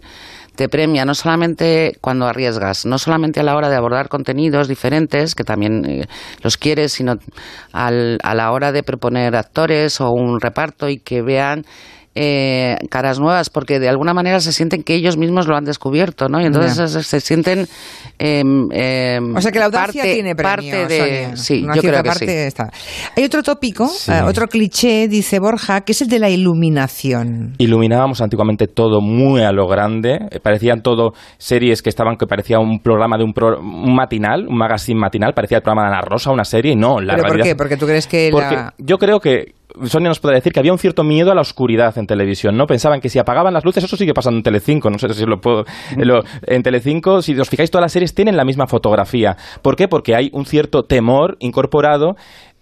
te 0.56 0.70
premia 0.70 1.06
no 1.06 1.16
solamente 1.16 1.98
cuando 2.02 2.26
arriesgas, 2.26 2.86
no 2.86 2.98
solamente 2.98 3.40
a 3.40 3.44
la 3.44 3.56
hora 3.56 3.70
de 3.70 3.76
abordar 3.76 4.10
contenidos 4.10 4.68
diferentes, 4.68 5.36
que 5.36 5.44
también 5.44 5.86
eh, 5.86 6.08
los 6.42 6.58
quieres, 6.58 6.94
sino 6.94 7.16
al, 7.72 8.20
a 8.24 8.36
la 8.36 8.52
hora 8.52 8.72
de 8.72 8.84
proponer 8.84 9.36
actores 9.36 10.00
o 10.02 10.12
un 10.12 10.40
reparto 10.40 10.90
y 10.90 11.00
que 11.00 11.22
vean 11.22 11.66
eh, 12.16 12.78
caras 12.90 13.20
nuevas, 13.20 13.50
porque 13.50 13.80
de 13.80 13.90
alguna 13.90 14.14
manera 14.14 14.40
se 14.40 14.52
sienten 14.52 14.84
que 14.84 14.94
ellos 14.94 15.18
mismos 15.18 15.48
lo 15.48 15.56
han 15.56 15.64
descubierto, 15.64 16.30
¿no? 16.30 16.40
Y 16.42 16.46
entonces 16.46 17.08
se, 17.08 17.20
sienten. 17.20 17.68
Em, 18.20 18.68
em, 18.72 19.36
o 19.36 19.42
sea 19.42 19.52
que 19.52 19.60
la 19.60 19.66
audacia 19.66 20.04
tiene 20.04 20.36
premio, 20.36 20.88
de. 20.88 21.32
Sí, 21.36 21.66
yo 21.76 21.82
creo 21.82 22.04
que 22.04 22.12
sí. 22.14 22.26
Está. 22.28 22.70
Hay 23.16 23.24
otro 23.24 23.42
tópico, 23.42 23.90
eh, 24.08 24.22
otro 24.26 24.48
cliché, 24.48 25.08
dice 25.08 25.40
Borja, 25.40 25.82
que 25.82 25.94
es 25.94 26.02
el 26.02 26.08
de 26.08 26.20
la 26.20 26.30
iluminación. 26.30 27.56
Iluminábamos 27.58 28.22
antiguamente 28.22 28.68
todo 28.68 29.02
muy 29.02 29.42
a 29.42 29.52
lo 29.52 29.68
grande, 29.68 30.20
eh, 30.30 30.40
parecían 30.40 30.82
todo 30.82 31.14
series 31.38 31.82
que 31.82 31.90
estaban 31.90 32.18
que 32.18 32.28
parecía 32.28 32.60
un 32.60 32.80
programa 32.80 33.18
de 33.18 33.24
un, 33.24 33.34
un 33.60 33.96
matinal, 33.96 34.48
un 34.48 34.58
magazine 34.58 35.00
matinal, 35.00 35.34
parecía 35.34 35.58
el 35.58 35.64
programa 35.64 35.90
de 35.90 35.96
Ana 35.96 36.02
Rosa, 36.02 36.32
una 36.32 36.46
serie, 36.46 36.76
no, 36.76 37.00
la 37.00 37.16
¿Pero 37.16 37.28
¿Por 37.28 37.42
qué? 37.42 37.56
Porque 37.56 37.78
tú 37.78 37.86
crees 37.86 38.08
que 38.08 38.30
Porque 38.32 38.58
yo 38.78 38.98
creo 38.98 39.20
que 39.20 39.54
Sonia 39.86 40.10
nos 40.10 40.20
puede 40.20 40.36
decir 40.36 40.54
que 40.54 40.60
había 40.60 40.72
un 40.72 40.78
cierto 40.78 41.04
miedo 41.04 41.32
a 41.32 41.36
la 41.36 41.42
oscuridad 41.42 41.98
en 41.98 42.06
televisión, 42.06 42.56
¿no? 42.58 42.66
Pensaban 42.66 43.02
que 43.02 43.10
si 43.10 43.20
apagaban 43.20 43.54
las 43.54 43.66
luces, 43.66 43.84
eso 43.84 43.98
sigue 43.98 44.14
pasando 44.14 44.38
en 44.38 44.44
Telecinco, 44.44 44.90
no 44.90 44.98
sé 44.98 45.14
si 45.14 45.26
lo 45.26 45.40
puedo... 45.40 45.66
en 46.48 46.64
Telecinco, 46.64 47.22
si 47.22 47.38
os 47.40 47.50
fijáis, 47.50 47.72
todas 47.72 47.84
las 47.84 47.92
series 47.92 48.14
tienen 48.14 48.38
la 48.38 48.46
misma 48.46 48.68
fotografía. 48.68 49.36
¿Por 49.62 49.76
qué? 49.76 49.88
Porque 49.88 50.16
hay 50.16 50.30
un 50.34 50.46
cierto 50.46 50.84
temor 50.84 51.38
incorporado 51.40 52.16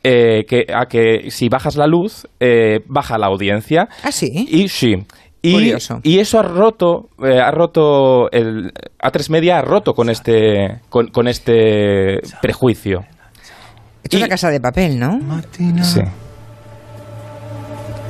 eh, 0.03 0.45
que, 0.47 0.65
a 0.73 0.87
que 0.87 1.29
si 1.29 1.47
bajas 1.47 1.75
la 1.75 1.85
luz, 1.85 2.27
eh, 2.39 2.79
baja 2.87 3.17
la 3.17 3.27
audiencia. 3.27 3.87
¿Ah, 4.03 4.11
sí? 4.11 4.47
Y 4.49 4.67
sí. 4.67 4.95
Y, 5.43 5.73
y, 6.03 6.19
eso 6.19 6.39
ha 6.39 6.43
roto, 6.43 7.09
eh, 7.23 7.39
ha 7.39 7.49
roto, 7.49 8.29
el, 8.31 8.71
A3 8.99 9.29
Media 9.31 9.57
ha 9.57 9.61
roto 9.63 9.93
con 9.93 10.11
este, 10.11 10.81
con, 10.89 11.27
este 11.27 12.19
prejuicio. 12.43 12.99
Esto 14.03 14.17
es 14.17 14.21
una 14.21 14.29
casa 14.29 14.51
de 14.51 14.59
papel, 14.59 14.99
¿no? 14.99 15.19
Sí. 15.81 16.01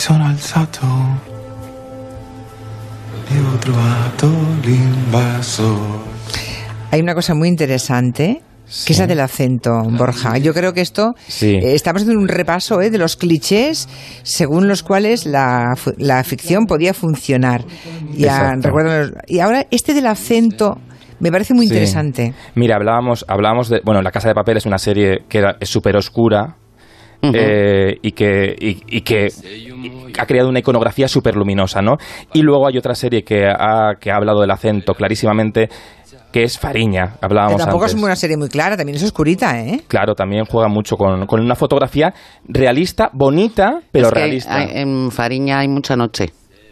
Sono 0.01 0.25
alzato 0.25 0.81
e 3.29 3.39
ho 3.39 3.57
trovato 3.59 4.27
l'invasor. 4.63 5.77
Hay 6.89 7.01
una 7.01 7.13
cosa 7.13 7.35
muy 7.35 7.47
interesante 7.47 8.41
que 8.87 8.93
es 8.93 8.99
la 8.99 9.05
del 9.05 9.19
acento, 9.19 9.69
Borja. 9.91 10.39
Yo 10.39 10.55
creo 10.55 10.73
que 10.73 10.81
esto 10.81 11.13
eh, 11.41 11.75
estamos 11.75 12.01
haciendo 12.01 12.19
un 12.19 12.29
repaso 12.29 12.81
eh, 12.81 12.89
de 12.89 12.97
los 12.97 13.15
clichés 13.15 13.87
según 14.23 14.67
los 14.67 14.81
cuales 14.81 15.27
la, 15.27 15.75
la 15.97 16.23
ficción 16.23 16.65
podía 16.65 16.95
funcionar. 16.95 17.63
Recuerdo, 18.57 19.11
y 19.27 19.37
ahora 19.37 19.67
este 19.69 19.93
del 19.93 20.07
acento 20.07 20.79
me 21.19 21.31
parece 21.31 21.53
muy 21.53 21.65
interesante. 21.67 22.33
Mira, 22.55 22.75
hablábamos, 22.77 23.23
hablábamos 23.27 23.69
de. 23.69 23.81
Bueno, 23.85 24.01
La 24.01 24.09
Casa 24.09 24.29
de 24.29 24.33
Papel 24.33 24.57
es 24.57 24.65
una 24.65 24.79
serie 24.79 25.25
que 25.29 25.43
es 25.59 25.69
súper 25.69 25.95
oscura, 25.95 26.55
eh, 27.21 27.97
y, 28.01 28.12
que, 28.12 28.55
y, 28.60 29.01
que 29.01 29.27
ha 30.19 30.25
creado 30.25 30.49
una 30.49 30.60
iconografía 30.60 31.07
súper 31.07 31.36
luminosa, 31.36 31.81
¿no? 31.81 31.97
Y 32.34 32.41
luego 32.41 32.67
hay 32.67 32.77
otra 32.77 32.95
serie 32.95 33.23
que 33.23 33.45
ha, 33.47 33.95
que 33.99 34.12
ha 34.12 34.15
hablado 34.15 34.41
del 34.41 34.51
acento 34.51 34.93
clarísimamente, 34.93 35.69
que 36.31 36.43
es 36.43 36.57
Fariña, 36.57 37.15
hablábamos 37.21 37.57
Pero 37.57 37.65
tampoco 37.65 37.86
es 37.86 37.93
una 37.93 38.15
serie 38.15 38.38
muy 38.38 38.49
clara, 38.49 38.77
también 38.77 38.95
es 38.95 39.03
oscurita, 39.03 39.60
¿eh? 39.60 39.81
Claro, 39.88 40.15
también 40.15 40.45
juega 40.45 40.67
mucho 40.67 40.95
con, 40.95 41.25
con 41.25 41.41
una 41.41 41.55
fotografía 41.55 42.13
realista, 42.47 43.10
bonita, 43.13 43.81
pero 43.91 44.10
realista. 44.10 44.63
en 44.63 45.12
Fariña 45.12 45.60
hay 45.60 45.67
mucha 45.67 45.95
noche. 45.95 46.31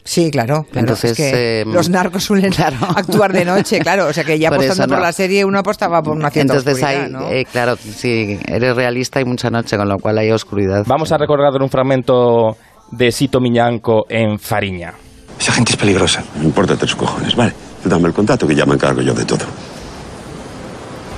Sí, 0.09 0.31
claro. 0.31 0.65
Entonces, 0.73 1.15
que 1.15 1.61
em, 1.61 1.71
los 1.71 1.87
narcos 1.87 2.23
suelen 2.23 2.51
actuar 2.95 3.31
de 3.31 3.45
noche, 3.45 3.77
claro. 3.77 4.07
O 4.07 4.13
sea 4.13 4.23
que 4.23 4.39
ya 4.39 4.49
apostando 4.49 4.95
por 4.95 5.03
la 5.03 5.11
serie 5.11 5.45
uno 5.45 5.59
apostaba 5.59 6.01
por 6.01 6.15
una 6.17 6.31
cierta 6.31 6.55
Entonces 6.55 6.83
hay, 6.83 7.13
eh, 7.29 7.45
claro, 7.45 7.75
si 7.75 8.39
eres 8.47 8.75
realista 8.75 9.19
hay 9.19 9.25
mucha 9.25 9.51
noche, 9.51 9.77
con 9.77 9.87
lo 9.87 9.99
cual 9.99 10.17
hay 10.17 10.31
oscuridad. 10.31 10.83
Vamos 10.87 11.11
a 11.11 11.17
recordar 11.19 11.61
un 11.61 11.69
fragmento 11.69 12.57
de 12.89 13.11
Sito 13.11 13.39
Miñanco 13.39 14.07
en 14.09 14.39
Fariña. 14.39 14.95
Esa 15.39 15.51
gente 15.51 15.73
es 15.73 15.77
peligrosa. 15.77 16.23
No 16.37 16.43
importa 16.43 16.75
tres 16.75 16.95
cojones, 16.95 17.35
vale. 17.35 17.53
Tú 17.83 17.87
dame 17.87 18.07
el 18.07 18.13
contacto 18.15 18.47
que 18.47 18.55
ya 18.55 18.65
me 18.65 18.73
encargo 18.73 19.01
yo 19.01 19.13
de 19.13 19.25
todo. 19.25 19.45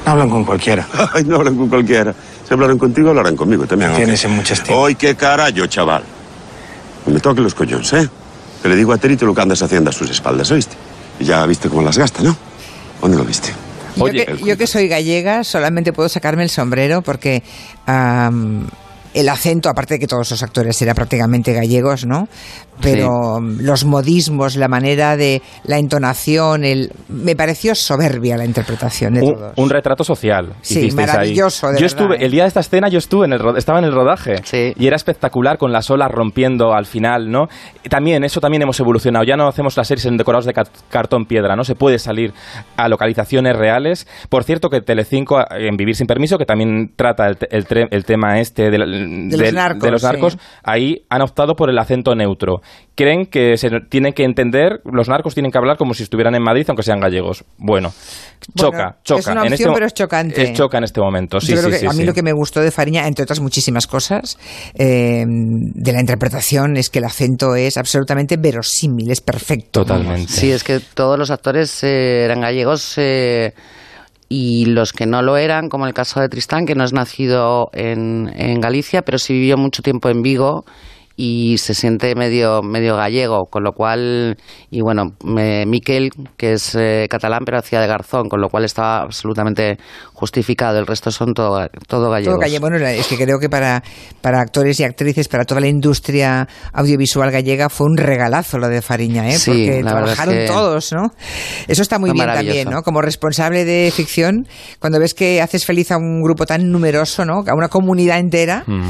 No 0.06 0.12
hablan 0.12 0.30
con 0.30 0.44
cualquiera. 0.44 0.86
Ay, 1.14 1.24
no 1.24 1.38
hablan 1.38 1.56
con 1.56 1.70
cualquiera. 1.70 2.14
Si 2.46 2.54
hablaron 2.54 2.78
contigo, 2.78 3.08
hablarán 3.12 3.38
conmigo 3.38 3.66
también. 3.66 3.96
Tienes 3.96 4.26
en 4.26 4.32
mucha 4.32 4.54
estima. 4.54 4.78
Hoy 4.78 4.96
qué 4.96 5.16
carajo, 5.16 5.66
chaval. 5.68 6.04
No 7.06 7.14
me 7.14 7.22
toque 7.22 7.40
los 7.40 7.56
coñones, 7.56 7.94
¿eh? 7.94 8.10
Que 8.62 8.69
le 8.69 8.76
digo 8.76 8.93
a 8.93 8.97
Terito 8.97 9.26
lo 9.26 9.34
que 9.34 9.41
andas 9.41 9.62
haciendo 9.62 9.89
a 9.89 9.93
sus 9.93 10.10
espaldas, 10.10 10.52
¿oíste? 10.52 10.76
Y 11.19 11.26
ya 11.26 11.45
viste 11.45 11.69
cómo 11.69 11.82
las 11.82 11.97
gasta, 11.97 12.21
¿no? 12.21 12.36
¿Dónde 13.02 13.17
lo 13.17 13.24
viste? 13.24 13.54
Oye, 14.00 14.26
yo, 14.45 14.58
que, 14.58 14.67
soy 14.67 14.88
gallega 14.88 15.43
solamente 15.43 15.91
puedo 15.91 16.08
sacarme 16.08 16.43
el 16.43 16.50
sombrero 16.50 17.02
porque 17.02 17.43
el 19.13 19.30
acento, 19.30 19.69
aparte 19.69 19.95
de 19.95 20.00
que 20.00 20.08
todos 20.08 20.32
los 20.32 20.43
actores 20.43 20.82
eran 20.82 20.95
prácticamente 20.95 21.54
gallegos, 21.54 22.06
¿no? 22.06 22.28
Pero 22.82 23.39
los 23.39 23.86
modismos, 23.86 24.56
la 24.56 24.67
manera 24.67 25.15
de 25.15 25.41
la 25.63 25.78
entonación, 25.78 26.63
el, 26.63 26.91
me 27.10 27.36
pareció 27.36 27.76
soberbia 27.76 28.38
la 28.38 28.45
interpretación 28.45 29.13
de 29.13 29.21
un, 29.21 29.34
todos. 29.36 29.54
Un 29.56 29.69
retrato 29.69 30.04
social. 30.04 30.54
Sí, 30.62 30.89
maravilloso. 30.91 31.67
yo 31.78 31.86
estuve, 31.86 32.15
¿eh? 32.15 32.26
el 32.26 32.32
día 32.32 32.43
de 32.43 32.47
esta 32.47 32.62
escena 32.62 32.89
yo 32.89 32.97
estuve 32.97 33.26
en 33.26 33.34
el, 33.34 33.41
estaba 33.56 33.80
en 33.80 33.86
el 33.86 33.93
rodaje 33.93 34.36
y 34.76 34.88
era 34.88 34.95
espectacular 34.95 35.58
con 35.58 35.71
las 35.71 35.91
olas 35.91 36.10
rompiendo 36.10 36.74
al 36.74 36.86
final, 36.86 37.30
¿no? 37.30 37.47
También, 37.89 38.24
eso 38.24 38.39
también 38.39 38.63
hemos 38.63 38.80
evolucionado. 38.80 39.26
Ya 39.26 39.36
no 39.36 39.47
hacemos 39.47 39.78
las 39.78 39.88
series 39.88 40.06
en 40.06 40.17
decorados 40.17 40.45
de 40.45 40.54
cartón 40.89 41.26
piedra, 41.26 41.56
¿no? 41.56 41.63
Se 41.63 41.76
puede 41.76 42.00
salir 42.00 42.34
a 42.78 42.88
localizaciones 42.88 43.56
reales. 43.56 44.08
Por 44.30 44.43
cierto, 44.43 44.69
que 44.69 44.82
Telecinco, 44.82 45.39
en 45.52 45.76
Vivir 45.78 45.95
sin 45.95 46.08
Permiso, 46.08 46.38
que 46.38 46.45
también 46.45 46.93
trata 46.95 47.28
el, 47.28 47.38
el, 47.91 48.06
tema 48.06 48.39
este 48.39 48.71
de, 48.71 48.78
los 49.02 49.54
narcos, 49.54 49.84
de 49.84 49.92
los 49.92 50.04
narcos 50.04 50.38
ahí 50.64 51.04
han 51.10 51.22
optado 51.22 51.56
por 51.56 51.70
el 51.70 51.78
acento 51.78 52.16
neutro 52.16 52.62
creen 53.02 53.26
que 53.26 53.58
se 53.58 53.70
tienen 53.90 54.14
que 54.14 54.24
entender, 54.24 54.82
los 54.86 55.10
narcos 55.10 55.34
tienen 55.34 55.52
que 55.52 55.58
hablar 55.58 55.78
como 55.78 55.94
si 55.94 56.04
estuvieran 56.04 56.36
en 56.36 56.44
Madrid, 56.44 56.66
aunque 56.68 56.84
sean 56.84 57.00
gallegos. 57.00 57.44
Bueno, 57.58 57.92
choca, 58.56 58.98
choca. 59.04 59.20
Es 59.20 59.28
una 59.28 59.42
opción, 59.42 59.54
este 59.54 59.72
pero 59.74 59.86
es 59.86 59.94
chocante. 59.94 60.44
Es 60.44 60.54
choca 60.54 60.78
en 60.78 60.84
este 60.84 61.02
momento, 61.02 61.40
sí, 61.40 61.56
sí, 61.56 61.86
A 61.88 61.94
mí 61.94 62.04
lo 62.04 62.14
que 62.14 62.22
me 62.22 62.34
gustó 62.34 62.62
de 62.62 62.70
Fariña, 62.70 63.08
entre 63.08 63.24
otras 63.24 63.40
muchísimas 63.40 63.88
cosas, 63.88 64.38
eh, 64.76 65.26
de 65.28 65.94
la 65.94 66.00
interpretación, 66.00 66.78
es 66.78 66.90
que 66.90 67.00
el 67.00 67.06
acento 67.06 67.56
es 67.56 67.78
absolutamente 67.78 68.38
verosímil, 68.38 69.10
es 69.10 69.22
perfecto. 69.22 69.82
Totalmente. 69.82 70.32
Sí, 70.32 70.52
es 70.52 70.64
que 70.64 70.80
todos 70.94 71.18
los 71.18 71.32
actores 71.32 71.84
eh, 71.84 72.26
eran 72.26 72.42
gallegos. 72.42 72.98
Eh, 72.98 73.54
y 74.34 74.65
los 74.65 74.94
que 74.94 75.06
no 75.06 75.22
lo 75.22 75.36
eran, 75.36 75.67
como 75.67 75.88
el 75.88 75.94
caso 75.94 76.22
de 76.22 76.30
Tristán, 76.30 76.65
que 76.65 76.74
no 76.74 76.86
es 76.86 76.94
nacido 76.94 77.70
en, 77.74 78.32
en 78.34 78.62
Galicia, 78.62 79.02
pero 79.02 79.17
sí 79.17 79.34
vivió 79.34 79.58
mucho 79.58 79.82
tiempo 79.82 80.08
en 80.08 80.22
Vigo 80.22 80.63
y 81.17 81.58
se 81.58 81.74
siente 81.74 82.15
medio, 82.15 82.62
medio 82.62 82.96
gallego, 82.96 83.48
con 83.50 83.63
lo 83.65 83.74
cual, 83.74 84.38
y 84.70 84.80
bueno, 84.80 85.15
Miquel, 85.22 86.12
que 86.38 86.54
es 86.54 86.74
eh, 86.76 87.08
catalán, 87.10 87.41
pero 87.46 87.58
hacía 87.58 87.82
de 87.82 87.88
garzón, 87.88 88.30
con 88.30 88.39
lo 88.39 88.48
cual 88.48 88.63
estaba 88.63 89.02
absolutamente 89.02 89.78
justificado. 90.22 90.78
El 90.78 90.86
resto 90.86 91.10
son 91.10 91.34
todo, 91.34 91.68
todo 91.88 92.12
gallegos. 92.12 92.36
Todo 92.36 92.42
gallego. 92.42 92.62
Bueno, 92.62 92.78
es 92.86 93.08
que 93.08 93.18
creo 93.18 93.40
que 93.40 93.50
para, 93.50 93.82
para 94.22 94.40
actores 94.40 94.80
y 94.80 94.84
actrices, 94.84 95.28
para 95.28 95.46
toda 95.46 95.62
la 95.62 95.68
industria 95.68 96.48
audiovisual 96.74 97.32
gallega, 97.32 97.70
fue 97.70 97.88
un 97.88 97.98
regalazo 97.98 98.60
lo 98.60 98.70
de 98.70 98.84
Fariña, 98.84 99.28
¿eh? 99.28 99.40
Sí, 99.40 99.50
Porque 99.50 99.82
trabajaron 99.84 100.36
todos, 100.46 100.94
¿no? 100.94 101.08
Eso 101.68 101.82
está 101.82 101.98
muy 101.98 102.12
bien 102.12 102.28
también, 102.28 102.70
¿no? 102.70 102.84
Como 102.84 103.02
responsable 103.02 103.66
de 103.66 103.92
ficción, 103.94 104.48
cuando 104.80 105.00
ves 105.00 105.16
que 105.16 105.42
haces 105.42 105.66
feliz 105.66 105.92
a 105.92 105.98
un 105.98 106.22
grupo 106.22 106.46
tan 106.46 106.70
numeroso, 106.70 107.26
¿no? 107.26 107.44
A 107.48 107.56
una 107.56 107.68
comunidad 107.68 108.20
entera. 108.20 108.64
Mm. 108.68 108.90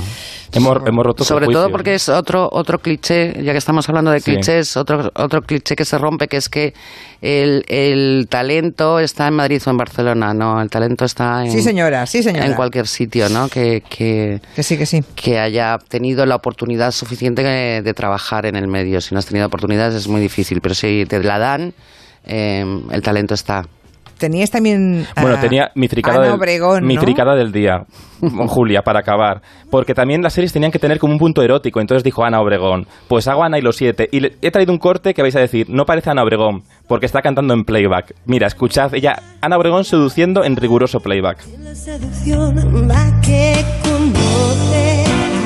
Hemos, 0.54 0.78
hemos 0.86 1.06
roto 1.06 1.24
Sobre 1.24 1.48
todo 1.48 1.70
porque 1.70 1.94
es 1.94 2.10
otro, 2.10 2.50
otro 2.52 2.80
cliché, 2.80 3.41
ya 3.41 3.54
que 3.54 3.58
estamos 3.58 3.88
hablando 3.88 4.12
de 4.12 4.20
clichés, 4.20 4.76
otro, 4.76 5.10
otro 5.15 5.41
cliché 5.41 5.76
que 5.76 5.86
se 5.86 5.98
rompe, 5.98 6.28
que 6.28 6.38
es 6.38 6.50
que 6.50 6.74
el, 7.22 7.63
el, 7.67 8.28
talento 8.28 9.00
está 9.00 9.28
en 9.28 9.36
Madrid 9.36 9.62
o 9.65 9.70
en 9.70 9.78
Barcelona, 9.78 10.34
¿no? 10.34 10.62
El 10.62 10.70
talento 10.70 11.06
está 11.06 11.20
en, 11.21 11.51
sí 11.51 11.62
señora, 11.62 12.05
sí 12.05 12.23
señora. 12.23 12.45
en 12.45 12.53
cualquier 12.53 12.88
sitio, 12.88 13.29
¿no? 13.29 13.49
Que, 13.49 13.81
que, 13.88 14.41
que, 14.55 14.63
sí, 14.63 14.77
que 14.77 14.86
sí. 14.86 15.03
Que 15.15 15.39
haya 15.39 15.77
tenido 15.88 16.25
la 16.25 16.36
oportunidad 16.36 16.91
suficiente 16.91 17.43
de, 17.43 17.81
de, 17.81 17.93
trabajar 17.93 18.45
en 18.45 18.55
el 18.55 18.67
medio. 18.67 19.01
Si 19.01 19.13
no 19.13 19.19
has 19.19 19.25
tenido 19.25 19.47
oportunidades 19.47 19.95
es 19.95 20.07
muy 20.07 20.21
difícil, 20.21 20.62
pero 20.62 20.75
si 20.75 21.05
te 21.07 21.21
la 21.23 21.39
dan, 21.39 21.73
eh, 22.25 22.65
el 22.91 23.01
talento 23.01 23.34
está 23.34 23.65
tenías 24.21 24.49
también. 24.51 25.05
Bueno, 25.19 25.38
tenía 25.39 25.71
mi 25.75 25.89
fricada, 25.89 26.21
del, 26.21 26.31
Obregón, 26.31 26.86
mi 26.86 26.95
¿no? 26.95 27.01
fricada 27.01 27.36
del 27.36 27.51
día, 27.51 27.86
Julia, 28.47 28.84
para 28.84 28.99
acabar. 28.99 29.41
Porque 29.69 29.93
también 29.93 30.21
las 30.21 30.34
series 30.34 30.53
tenían 30.53 30.71
que 30.71 30.79
tener 30.79 30.99
como 30.99 31.13
un 31.13 31.19
punto 31.19 31.41
erótico. 31.41 31.81
Entonces 31.81 32.03
dijo 32.03 32.23
Ana 32.23 32.39
Obregón: 32.39 32.88
Pues 33.10 33.27
hago 33.27 33.43
Ana 33.43 33.57
y 33.57 33.62
los 33.62 33.75
siete. 33.75 34.07
Y 34.12 34.21
le, 34.21 34.38
he 34.41 34.51
traído 34.51 34.71
un 34.71 34.79
corte 34.79 35.13
que 35.13 35.21
vais 35.21 35.36
a 35.36 35.39
decir: 35.39 35.69
No 35.69 35.86
parece 35.86 36.12
Ana 36.12 36.23
Obregón, 36.23 36.63
porque 36.88 37.07
está 37.07 37.21
cantando 37.21 37.53
en 37.53 37.65
playback. 37.65 38.13
Mira, 38.25 38.47
escuchad, 38.47 38.93
ella, 38.93 39.21
Ana 39.41 39.57
Obregón 39.57 39.84
seduciendo 39.84 40.45
en 40.45 40.55
riguroso 40.55 40.99
playback. 40.99 41.43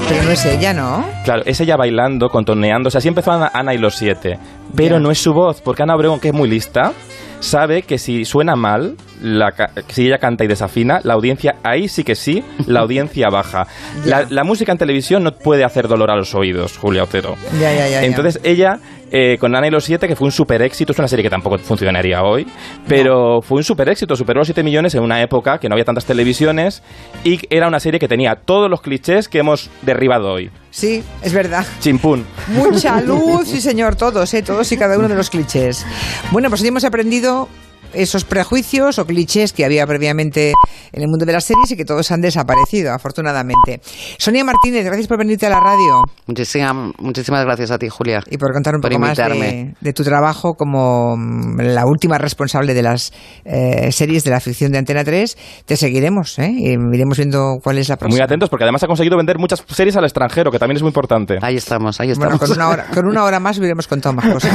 Pero 0.07 0.23
no 0.23 0.31
es 0.31 0.45
ella, 0.45 0.73
¿no? 0.73 1.03
Claro, 1.23 1.41
es 1.45 1.59
ella 1.59 1.77
bailando, 1.77 2.29
contorneando. 2.29 2.87
O 2.87 2.91
sea, 2.91 2.99
así 2.99 3.07
empezó 3.07 3.31
Ana, 3.31 3.49
Ana 3.53 3.73
y 3.73 3.77
los 3.77 3.95
siete. 3.95 4.37
Pero 4.75 4.99
no 4.99 5.09
es 5.09 5.17
su 5.19 5.33
voz, 5.33 5.61
porque 5.61 5.83
Ana 5.83 5.95
Obregón, 5.95 6.19
que 6.19 6.27
es 6.27 6.33
muy 6.33 6.47
lista, 6.47 6.93
sabe 7.39 7.81
que 7.81 7.97
si 7.97 8.23
suena 8.23 8.55
mal, 8.55 8.97
la 9.21 9.53
si 9.87 10.05
ella 10.07 10.19
canta 10.19 10.43
y 10.43 10.47
desafina, 10.47 10.99
la 11.03 11.13
audiencia, 11.13 11.55
ahí 11.63 11.87
sí 11.87 12.03
que 12.03 12.15
sí, 12.15 12.43
la 12.67 12.81
audiencia 12.81 13.29
baja. 13.29 13.67
La, 14.05 14.25
la 14.29 14.43
música 14.43 14.71
en 14.71 14.77
televisión 14.77 15.23
no 15.23 15.31
puede 15.31 15.63
hacer 15.63 15.87
dolor 15.87 16.11
a 16.11 16.15
los 16.15 16.35
oídos, 16.35 16.77
Julia 16.77 17.03
Otero. 17.03 17.35
Ya, 17.53 17.73
ya, 17.73 17.87
ya. 17.87 18.01
ya. 18.01 18.03
Entonces 18.03 18.39
ella, 18.43 18.79
eh, 19.11 19.37
con 19.39 19.55
Ana 19.55 19.67
y 19.67 19.71
los 19.71 19.83
siete, 19.83 20.07
que 20.07 20.15
fue 20.15 20.25
un 20.25 20.31
super 20.31 20.61
éxito, 20.61 20.91
es 20.91 20.99
una 20.99 21.07
serie 21.07 21.23
que 21.23 21.29
tampoco 21.29 21.57
funcionaría 21.59 22.23
hoy, 22.23 22.47
pero 22.87 23.41
fue 23.41 23.57
un 23.57 23.63
super 23.63 23.87
éxito, 23.89 24.15
superó 24.15 24.39
los 24.39 24.47
7 24.47 24.63
millones 24.63 24.95
en 24.95 25.03
una 25.03 25.21
época 25.21 25.59
que 25.59 25.69
no 25.69 25.73
había 25.75 25.85
tantas 25.85 26.05
televisiones 26.05 26.81
y 27.23 27.39
era 27.49 27.67
una 27.67 27.79
serie 27.79 27.99
que 27.99 28.07
tenía 28.07 28.35
todos 28.35 28.69
los 28.69 28.81
clichés 28.81 29.29
que 29.29 29.39
hemos 29.39 29.69
derribado 29.81 30.31
hoy. 30.31 30.49
Sí, 30.71 31.03
es 31.21 31.33
verdad. 31.33 31.65
Chimpún. 31.79 32.25
Mucha 32.47 32.99
luz, 33.05 33.47
sí 33.47 33.61
señor, 33.61 33.95
todos, 33.95 34.33
¿eh? 34.33 34.41
todos 34.41 34.71
y 34.71 34.77
cada 34.77 34.97
uno 34.97 35.07
de 35.07 35.15
los 35.15 35.29
clichés. 35.29 35.85
Bueno, 36.31 36.49
pues 36.49 36.61
hoy 36.61 36.67
hemos 36.67 36.83
aprendido 36.83 37.47
esos 37.95 38.23
prejuicios 38.25 38.99
o 38.99 39.05
clichés 39.05 39.53
que 39.53 39.65
había 39.65 39.85
previamente 39.87 40.53
en 40.91 41.01
el 41.01 41.07
mundo 41.07 41.25
de 41.25 41.33
las 41.33 41.43
series 41.45 41.71
y 41.71 41.75
que 41.77 41.85
todos 41.85 42.11
han 42.11 42.21
desaparecido, 42.21 42.93
afortunadamente. 42.93 43.81
Sonia 44.17 44.43
Martínez, 44.43 44.85
gracias 44.85 45.07
por 45.07 45.17
venirte 45.17 45.45
a 45.45 45.49
la 45.49 45.59
radio 45.59 46.03
Muchísimas, 46.27 46.93
muchísimas 46.99 47.43
gracias 47.45 47.71
a 47.71 47.77
ti, 47.77 47.87
Julia. 47.89 48.21
y 48.29 48.37
por 48.37 48.53
contar 48.53 48.75
un 48.75 48.81
Por 48.81 48.91
poco 48.91 48.99
más 49.01 49.17
de, 49.17 49.93
tu 49.93 50.03
trabajo 50.03 50.53
como 50.55 51.15
mm, 51.17 51.59
la 51.61 51.85
última 51.85 52.17
responsable 52.17 52.73
de 52.73 52.81
las 52.83 53.13
eh, 53.45 53.91
series 53.91 54.23
de 54.23 54.31
la 54.31 54.39
ficción 54.39 54.71
de 54.71 54.77
Antena 54.79 55.03
3. 55.03 55.37
Te 55.65 55.77
seguiremos, 55.77 56.37
¿eh? 56.39 56.51
Y 56.51 56.71
iremos 56.93 57.17
viendo 57.17 57.57
cuál 57.63 57.77
es 57.77 57.89
la 57.89 57.95
Muy 57.95 57.99
próxima. 57.99 58.25
atentos 58.25 58.49
porque 58.49 58.63
además 58.63 58.83
ha 58.83 58.87
conseguido 58.87 59.17
vender 59.17 59.37
muchas 59.39 59.63
series 59.67 59.95
al 59.97 60.03
extranjero, 60.03 60.51
que 60.51 60.59
también 60.59 60.77
es 60.77 60.81
muy 60.81 60.89
importante. 60.89 61.37
Ahí 61.41 61.55
estamos, 61.55 61.99
ahí 61.99 62.07
Bueno, 62.15 62.33
estamos. 62.35 62.39
con 62.49 62.51
una, 62.57 62.69
hora, 62.69 62.85
con 62.93 63.05
una 63.07 63.23
hora 63.23 63.39
más 63.39 63.57
hubiéramos 63.57 63.87
contado 63.87 64.13
más 64.15 64.25
cosas. 64.31 64.51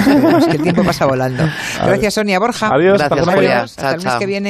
Que 0.46 0.56
el 0.56 0.62
tiempo 0.62 0.82
pasa 0.84 1.06
volando. 1.06 1.44
Gracias, 1.84 2.14
Sonia 2.14 2.38
Borja. 2.38 2.68
Adiós, 2.72 2.98
Gracias, 2.98 3.26
hasta 3.30 3.36
Julia. 3.36 3.90
el 3.90 3.96
mes 3.96 4.04
Chao, 4.04 4.18
que 4.18 4.26
viene. 4.26 4.48